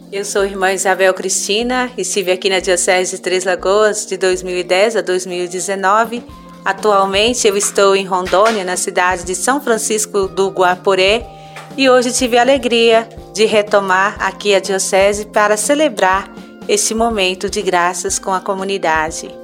Eu 0.09 0.23
sou 0.23 0.45
irmã 0.45 0.71
Isabel 0.71 1.13
Cristina, 1.13 1.91
estive 1.97 2.31
aqui 2.31 2.49
na 2.49 2.61
Diocese 2.61 3.17
de 3.17 3.21
Três 3.21 3.43
Lagoas 3.43 4.05
de 4.05 4.15
2010 4.15 4.95
a 4.95 5.01
2019. 5.01 6.23
Atualmente 6.63 7.45
eu 7.45 7.57
estou 7.57 7.93
em 7.93 8.05
Rondônia, 8.05 8.63
na 8.63 8.77
cidade 8.77 9.25
de 9.25 9.35
São 9.35 9.59
Francisco 9.59 10.29
do 10.29 10.47
Guaporé, 10.47 11.27
e 11.75 11.89
hoje 11.89 12.13
tive 12.13 12.37
a 12.37 12.41
alegria 12.43 13.09
de 13.33 13.43
retomar 13.43 14.15
aqui 14.21 14.55
a 14.55 14.61
Diocese 14.61 15.25
para 15.25 15.57
celebrar 15.57 16.33
este 16.65 16.95
momento 16.95 17.49
de 17.49 17.61
graças 17.61 18.17
com 18.17 18.33
a 18.33 18.39
comunidade. 18.39 19.40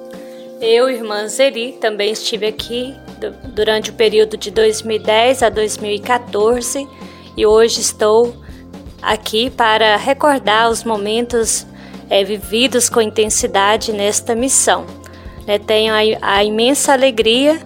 Eu, 0.60 0.90
irmã 0.90 1.28
Zeri, 1.28 1.74
também 1.74 2.12
estive 2.12 2.48
aqui 2.48 2.96
durante 3.54 3.92
o 3.92 3.94
período 3.94 4.36
de 4.36 4.50
2010 4.50 5.44
a 5.44 5.50
2014 5.50 6.88
e 7.36 7.46
hoje 7.46 7.80
estou 7.80 8.36
aqui 9.00 9.52
para 9.52 9.96
recordar 9.98 10.72
os 10.72 10.84
momentos 10.84 11.66
é, 12.10 12.24
vividos 12.24 12.90
com 12.90 13.00
intensidade 13.00 13.94
nesta 13.94 14.34
missão. 14.34 14.88
Né, 15.46 15.60
tenho 15.60 15.94
a, 15.94 16.38
a 16.38 16.44
imensa 16.44 16.92
alegria 16.92 17.60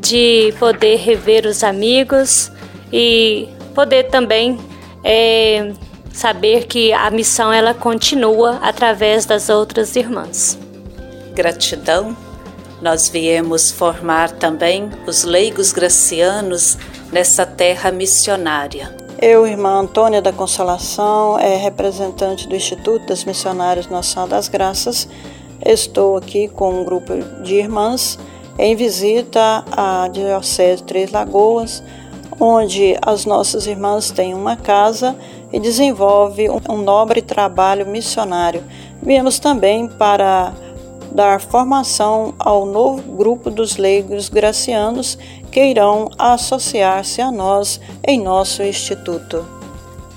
de 0.00 0.54
poder 0.58 0.96
rever 0.96 1.44
os 1.44 1.62
amigos 1.62 2.50
e 2.90 3.48
poder 3.74 4.04
também 4.04 4.58
é, 5.04 5.72
saber 6.10 6.64
que 6.66 6.90
a 6.90 7.10
missão 7.10 7.52
ela 7.52 7.74
continua 7.74 8.58
através 8.62 9.26
das 9.26 9.50
outras 9.50 9.94
irmãs. 9.94 10.58
Gratidão 11.34 12.29
nós 12.80 13.08
viemos 13.08 13.70
formar 13.70 14.30
também 14.32 14.90
os 15.06 15.24
leigos 15.24 15.72
gracianos 15.72 16.78
nessa 17.12 17.44
terra 17.44 17.90
missionária. 17.90 18.94
Eu, 19.20 19.46
irmã 19.46 19.80
Antônia 19.80 20.22
da 20.22 20.32
Consolação, 20.32 21.38
é 21.38 21.56
representante 21.56 22.48
do 22.48 22.56
Instituto 22.56 23.06
das 23.06 23.24
Missionárias 23.24 23.86
Senhora 24.02 24.30
das 24.30 24.48
Graças. 24.48 25.06
Estou 25.64 26.16
aqui 26.16 26.48
com 26.48 26.80
um 26.80 26.84
grupo 26.84 27.12
de 27.42 27.56
irmãs 27.56 28.18
em 28.58 28.74
visita 28.74 29.62
à 29.70 30.08
Diocese 30.08 30.82
Três 30.82 31.12
Lagoas, 31.12 31.82
onde 32.38 32.96
as 33.02 33.26
nossas 33.26 33.66
irmãs 33.66 34.10
têm 34.10 34.32
uma 34.32 34.56
casa 34.56 35.14
e 35.52 35.60
desenvolvem 35.60 36.48
um 36.50 36.78
nobre 36.78 37.20
trabalho 37.20 37.86
missionário. 37.86 38.64
Viemos 39.02 39.38
também 39.38 39.86
para 39.86 40.54
dar 41.10 41.40
formação 41.40 42.34
ao 42.38 42.64
novo 42.64 43.02
grupo 43.12 43.50
dos 43.50 43.76
leigos 43.76 44.28
gracianos 44.28 45.18
que 45.50 45.64
irão 45.64 46.08
associar-se 46.18 47.20
a 47.20 47.30
nós 47.30 47.80
em 48.06 48.20
nosso 48.20 48.62
instituto. 48.62 49.44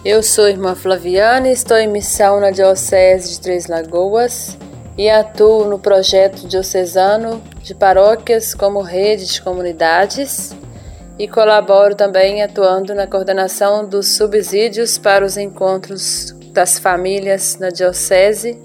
Eu 0.06 0.22
sou 0.22 0.50
irmã 0.50 0.76
Flaviana, 0.76 1.50
estou 1.50 1.78
em 1.78 1.88
missão 1.88 2.40
na 2.40 2.52
Diocese 2.52 3.32
de 3.32 3.40
Três 3.40 3.68
Lagoas 3.68 4.58
e 4.98 5.10
atuo 5.10 5.66
no 5.66 5.80
projeto 5.80 6.48
diocesano 6.48 7.42
de 7.62 7.74
paróquias 7.74 8.54
como 8.54 8.82
rede 8.82 9.26
de 9.26 9.42
comunidades 9.42 10.56
e 11.18 11.28
colaboro 11.28 11.96
também 11.96 12.44
atuando 12.44 12.94
na 12.94 13.08
coordenação 13.08 13.88
dos 13.88 14.16
subsídios 14.16 14.98
para 14.98 15.26
os 15.26 15.38
encontros 15.38 16.36
das 16.52 16.78
famílias 16.78 17.58
na 17.58 17.70
Diocese 17.70 18.60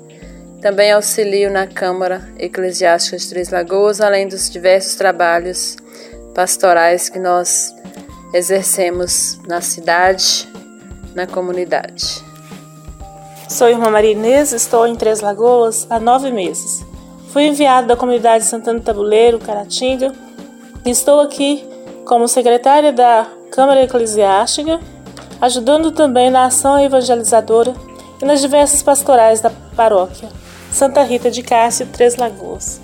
também 0.60 0.90
auxilio 0.90 1.50
na 1.50 1.66
Câmara 1.66 2.28
Eclesiástica 2.36 3.16
de 3.16 3.28
Três 3.28 3.50
Lagoas, 3.50 4.00
além 4.00 4.26
dos 4.26 4.50
diversos 4.50 4.96
trabalhos 4.96 5.76
pastorais 6.34 7.08
que 7.08 7.18
nós 7.18 7.74
exercemos 8.34 9.38
na 9.46 9.60
cidade, 9.60 10.48
na 11.14 11.26
comunidade. 11.26 12.24
Sou 13.48 13.68
irmã 13.68 13.88
Maria 13.88 14.12
Inês, 14.12 14.52
estou 14.52 14.86
em 14.86 14.96
Três 14.96 15.20
Lagoas 15.20 15.86
há 15.88 15.98
nove 15.98 16.30
meses. 16.30 16.84
Fui 17.32 17.46
enviada 17.46 17.86
da 17.86 17.96
comunidade 17.96 18.44
Santana 18.44 18.80
Tabuleiro, 18.80 19.38
Caratinga, 19.38 20.12
e 20.84 20.90
estou 20.90 21.20
aqui 21.20 21.64
como 22.04 22.26
secretária 22.26 22.92
da 22.92 23.26
Câmara 23.50 23.82
Eclesiástica, 23.82 24.80
ajudando 25.40 25.92
também 25.92 26.30
na 26.30 26.46
ação 26.46 26.78
evangelizadora 26.78 27.74
e 28.20 28.24
nas 28.24 28.40
diversas 28.40 28.82
pastorais 28.82 29.40
da 29.40 29.50
paróquia. 29.76 30.28
Santa 30.78 31.02
Rita 31.02 31.28
de 31.28 31.42
Cássia, 31.42 31.84
Três 31.92 32.14
Lagoas. 32.14 32.80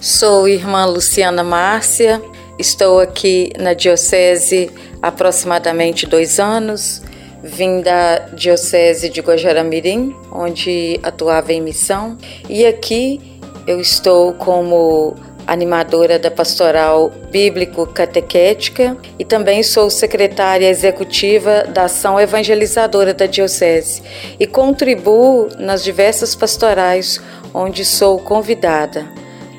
Sou 0.00 0.46
irmã 0.46 0.84
Luciana 0.84 1.42
Márcia, 1.42 2.22
estou 2.56 3.00
aqui 3.00 3.52
na 3.58 3.74
Diocese 3.74 4.70
há 5.02 5.08
aproximadamente 5.08 6.06
dois 6.06 6.38
anos. 6.38 7.02
Vim 7.42 7.80
da 7.80 8.18
Diocese 8.32 9.08
de 9.08 9.20
Guajaramirim, 9.20 10.14
onde 10.30 11.00
atuava 11.02 11.52
em 11.52 11.60
missão, 11.60 12.16
e 12.48 12.64
aqui 12.64 13.40
eu 13.66 13.80
estou 13.80 14.32
como 14.34 15.16
animadora 15.46 16.18
da 16.18 16.30
Pastoral 16.30 17.10
Bíblico 17.30 17.86
Catequética 17.86 18.96
e 19.18 19.24
também 19.24 19.62
sou 19.62 19.88
secretária 19.88 20.68
executiva 20.68 21.64
da 21.64 21.84
Ação 21.84 22.18
Evangelizadora 22.18 23.14
da 23.14 23.26
Diocese 23.26 24.02
e 24.38 24.46
contribuo 24.46 25.48
nas 25.58 25.84
diversas 25.84 26.34
pastorais 26.34 27.20
onde 27.54 27.84
sou 27.84 28.18
convidada. 28.18 29.06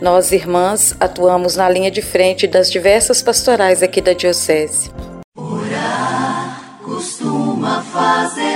Nós, 0.01 0.31
irmãs, 0.31 0.95
atuamos 0.99 1.55
na 1.55 1.67
linha 1.69 1.89
de 1.89 2.01
frente 2.01 2.45
das 2.45 2.69
diversas 2.69 3.21
pastorais 3.21 3.81
aqui 3.81 3.99
da 3.99 4.13
Diocese. 4.13 4.91
Orar 5.35 6.61
costuma 6.83 7.81
fazer 7.81 8.46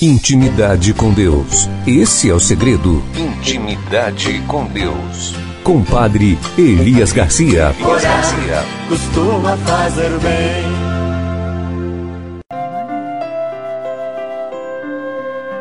Intimidade 0.00 0.94
com 0.94 1.12
Deus. 1.12 1.68
Esse 1.84 2.30
é 2.30 2.32
o 2.32 2.38
segredo. 2.38 3.02
Intimidade 3.16 4.40
com 4.46 4.64
Deus. 4.66 5.34
com 5.64 5.82
Padre 5.82 6.38
Elias 6.56 7.10
Garcia. 7.10 7.74
Elias 7.76 8.02
Garcia. 8.04 8.64
Costuma 8.88 9.56
fazer 9.56 10.10
bem. 10.20 10.64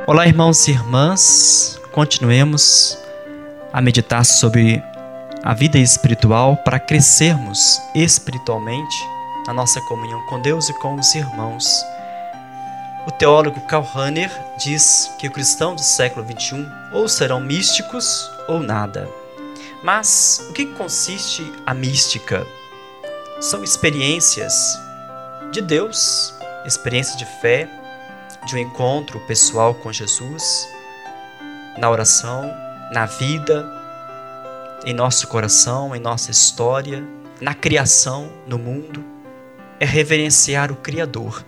Olá, 0.05 0.27
irmãos 0.27 0.67
e 0.67 0.71
irmãs. 0.71 1.81
Continuemos 1.91 2.95
a 3.73 3.81
meditar 3.81 4.23
sobre 4.23 4.83
a 5.43 5.55
vida 5.55 5.79
espiritual 5.79 6.57
para 6.57 6.79
crescermos 6.79 7.81
espiritualmente 7.95 8.95
na 9.47 9.53
nossa 9.53 9.81
comunhão 9.81 10.21
com 10.27 10.39
Deus 10.39 10.69
e 10.69 10.73
com 10.73 10.93
os 10.93 11.15
irmãos. 11.15 11.67
O 13.07 13.11
teólogo 13.11 13.61
Karl 13.61 13.83
Rahner 13.83 14.29
diz 14.57 15.09
que 15.17 15.29
o 15.29 15.31
cristão 15.31 15.73
do 15.73 15.81
século 15.81 16.25
XXI 16.25 16.69
ou 16.91 17.07
serão 17.07 17.39
místicos 17.39 18.29
ou 18.49 18.59
nada. 18.59 19.07
Mas 19.81 20.45
o 20.49 20.53
que 20.53 20.65
consiste 20.65 21.41
a 21.65 21.73
mística? 21.73 22.45
São 23.39 23.63
experiências 23.63 24.77
de 25.53 25.61
Deus, 25.61 26.33
experiências 26.65 27.15
de 27.15 27.25
fé, 27.25 27.69
de 28.45 28.55
um 28.55 28.59
encontro 28.59 29.21
pessoal 29.21 29.73
com 29.73 29.93
Jesus, 29.93 30.67
na 31.77 31.89
oração, 31.89 32.53
na 32.91 33.05
vida, 33.05 33.65
em 34.85 34.93
nosso 34.93 35.29
coração, 35.29 35.95
em 35.95 35.99
nossa 36.01 36.29
história, 36.29 37.07
na 37.39 37.53
criação, 37.53 38.29
no 38.45 38.59
mundo, 38.59 39.01
é 39.79 39.85
reverenciar 39.85 40.73
o 40.73 40.75
Criador. 40.75 41.45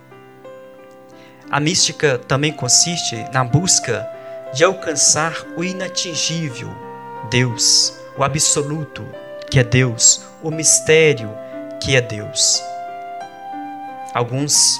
A 1.50 1.58
mística 1.58 2.16
também 2.16 2.52
consiste 2.52 3.16
na 3.32 3.42
busca 3.42 4.08
de 4.54 4.62
alcançar 4.62 5.34
o 5.56 5.64
inatingível, 5.64 6.70
Deus, 7.28 7.92
o 8.16 8.22
absoluto, 8.22 9.04
que 9.50 9.58
é 9.58 9.64
Deus, 9.64 10.24
o 10.44 10.50
mistério, 10.52 11.28
que 11.80 11.96
é 11.96 12.00
Deus. 12.00 12.62
Alguns 14.14 14.78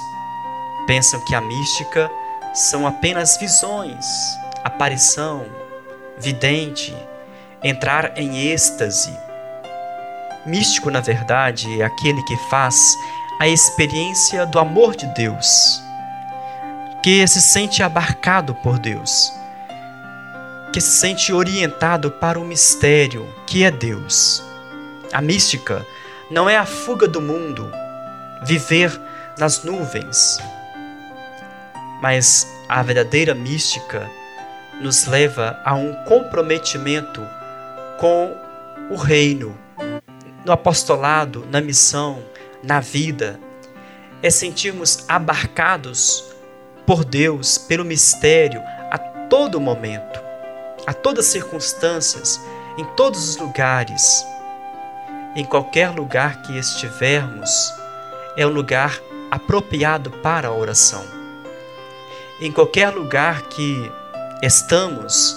pensam 0.87 1.23
que 1.25 1.35
a 1.35 1.41
mística 1.41 2.09
são 2.53 2.87
apenas 2.87 3.37
visões, 3.37 4.05
aparição, 4.63 5.45
vidente, 6.17 6.95
entrar 7.61 8.17
em 8.17 8.47
êxtase. 8.47 9.13
Místico, 10.45 10.89
na 10.89 11.01
verdade, 11.01 11.81
é 11.81 11.85
aquele 11.85 12.23
que 12.23 12.37
faz 12.49 12.95
a 13.41 13.47
experiência 13.47 14.45
do 14.45 14.57
amor 14.57 14.95
de 14.95 15.05
Deus, 15.07 15.81
que 17.01 17.25
se 17.27 17.41
sente 17.41 17.81
abarcado 17.81 18.53
por 18.55 18.77
Deus, 18.77 19.33
que 20.71 20.79
se 20.79 20.99
sente 20.99 21.33
orientado 21.33 22.11
para 22.11 22.39
o 22.39 22.45
mistério 22.45 23.27
que 23.47 23.63
é 23.63 23.71
Deus. 23.71 24.43
A 25.11 25.21
mística 25.21 25.85
não 26.29 26.47
é 26.47 26.57
a 26.57 26.65
fuga 26.65 27.07
do 27.07 27.19
mundo, 27.19 27.71
viver 28.43 28.91
nas 29.37 29.63
nuvens, 29.63 30.39
mas 32.01 32.47
a 32.69 32.83
verdadeira 32.83 33.33
mística 33.33 34.09
nos 34.79 35.05
leva 35.07 35.59
a 35.65 35.73
um 35.73 35.93
comprometimento 36.05 37.21
com 37.99 38.35
o 38.91 38.95
reino, 38.95 39.57
no 40.45 40.51
apostolado, 40.51 41.47
na 41.49 41.61
missão, 41.61 42.23
na 42.63 42.79
vida. 42.79 43.39
É 44.23 44.29
sentirmos 44.29 45.05
abarcados 45.07 46.30
por 46.85 47.05
Deus, 47.05 47.57
pelo 47.57 47.85
mistério, 47.85 48.61
a 48.89 48.97
todo 48.97 49.59
momento, 49.59 50.19
a 50.85 50.93
todas 50.93 51.25
as 51.25 51.31
circunstâncias, 51.31 52.39
em 52.77 52.85
todos 52.95 53.29
os 53.29 53.37
lugares. 53.37 54.25
Em 55.35 55.45
qualquer 55.45 55.89
lugar 55.89 56.41
que 56.41 56.57
estivermos, 56.57 57.73
é 58.35 58.45
um 58.45 58.49
lugar 58.49 58.99
apropriado 59.29 60.11
para 60.11 60.49
a 60.49 60.53
oração. 60.53 61.05
Em 62.41 62.51
qualquer 62.51 62.89
lugar 62.89 63.43
que 63.43 63.91
estamos, 64.41 65.35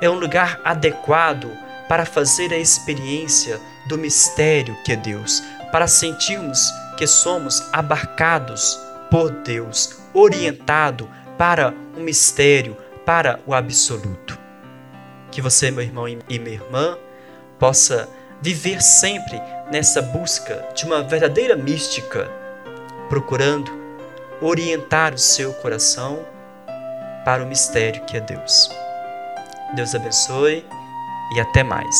é 0.00 0.08
um 0.08 0.18
lugar 0.18 0.60
adequado 0.64 1.50
para 1.88 2.04
fazer 2.04 2.52
a 2.52 2.58
experiência 2.58 3.60
do 3.88 3.98
mistério 3.98 4.76
que 4.84 4.92
é 4.92 4.96
Deus, 4.96 5.42
para 5.70 5.86
sentirmos 5.86 6.72
que 6.96 7.06
somos 7.06 7.62
abarcados 7.72 8.78
por 9.12 9.30
Deus, 9.30 9.98
orientado 10.14 11.06
para 11.36 11.74
o 11.94 12.00
mistério, 12.00 12.74
para 13.04 13.38
o 13.46 13.52
absoluto. 13.52 14.38
Que 15.30 15.42
você, 15.42 15.70
meu 15.70 15.84
irmão 15.84 16.08
e 16.08 16.38
minha 16.38 16.54
irmã, 16.54 16.96
possa 17.58 18.08
viver 18.40 18.80
sempre 18.80 19.38
nessa 19.70 20.00
busca 20.00 20.66
de 20.74 20.86
uma 20.86 21.02
verdadeira 21.02 21.54
mística, 21.54 22.26
procurando 23.10 23.70
orientar 24.40 25.12
o 25.12 25.18
seu 25.18 25.52
coração 25.52 26.24
para 27.22 27.44
o 27.44 27.46
mistério 27.46 28.02
que 28.06 28.16
é 28.16 28.20
Deus. 28.20 28.70
Deus 29.74 29.94
abençoe 29.94 30.64
e 31.36 31.40
até 31.40 31.62
mais. 31.62 31.96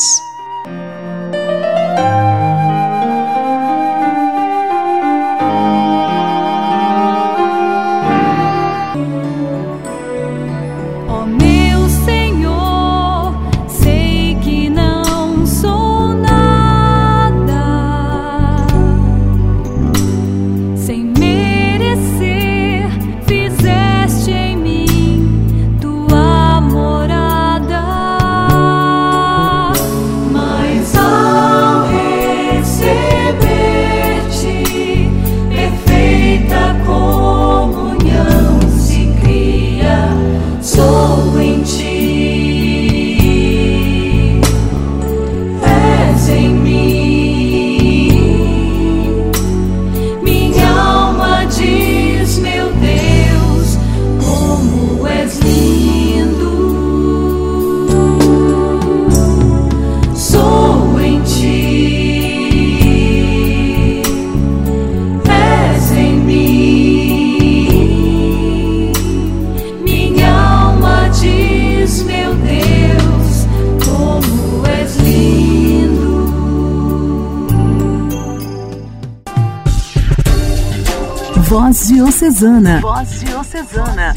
Diocesana. 82.43 82.81
Voz 82.81 83.21
Diocesana. 83.21 84.15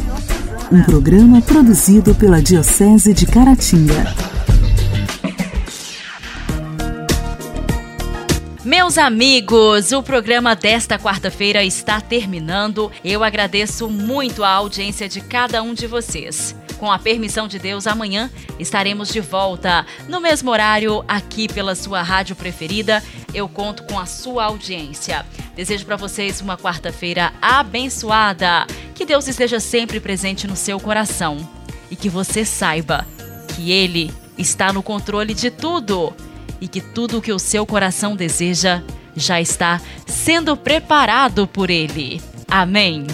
Um 0.72 0.82
programa 0.82 1.40
produzido 1.40 2.12
pela 2.12 2.42
Diocese 2.42 3.14
de 3.14 3.24
Caratinga. 3.24 4.12
Meus 8.64 8.98
amigos, 8.98 9.92
o 9.92 10.02
programa 10.02 10.56
desta 10.56 10.98
quarta-feira 10.98 11.62
está 11.62 12.00
terminando. 12.00 12.90
Eu 13.04 13.22
agradeço 13.22 13.88
muito 13.88 14.42
a 14.42 14.50
audiência 14.50 15.08
de 15.08 15.20
cada 15.20 15.62
um 15.62 15.72
de 15.72 15.86
vocês. 15.86 16.52
Com 16.78 16.90
a 16.90 16.98
permissão 16.98 17.48
de 17.48 17.58
Deus, 17.58 17.86
amanhã 17.86 18.30
estaremos 18.58 19.08
de 19.08 19.20
volta, 19.20 19.86
no 20.08 20.20
mesmo 20.20 20.50
horário, 20.50 21.04
aqui 21.08 21.48
pela 21.48 21.74
sua 21.74 22.02
rádio 22.02 22.36
preferida. 22.36 23.02
Eu 23.32 23.48
conto 23.48 23.84
com 23.84 23.98
a 23.98 24.06
sua 24.06 24.44
audiência. 24.44 25.24
Desejo 25.54 25.86
para 25.86 25.96
vocês 25.96 26.40
uma 26.40 26.56
quarta-feira 26.56 27.32
abençoada. 27.40 28.66
Que 28.94 29.06
Deus 29.06 29.26
esteja 29.26 29.58
sempre 29.58 30.00
presente 30.00 30.46
no 30.46 30.56
seu 30.56 30.78
coração 30.78 31.38
e 31.90 31.96
que 31.96 32.08
você 32.08 32.44
saiba 32.44 33.06
que 33.54 33.70
Ele 33.70 34.12
está 34.36 34.72
no 34.72 34.82
controle 34.82 35.32
de 35.32 35.50
tudo 35.50 36.14
e 36.60 36.68
que 36.68 36.80
tudo 36.80 37.18
o 37.18 37.22
que 37.22 37.32
o 37.32 37.38
seu 37.38 37.66
coração 37.66 38.14
deseja 38.16 38.82
já 39.14 39.40
está 39.40 39.80
sendo 40.06 40.56
preparado 40.56 41.46
por 41.46 41.70
Ele. 41.70 42.20
Amém. 42.48 43.06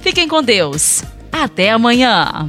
Fiquem 0.00 0.26
com 0.26 0.42
Deus. 0.42 1.04
Até 1.30 1.70
amanhã. 1.70 2.48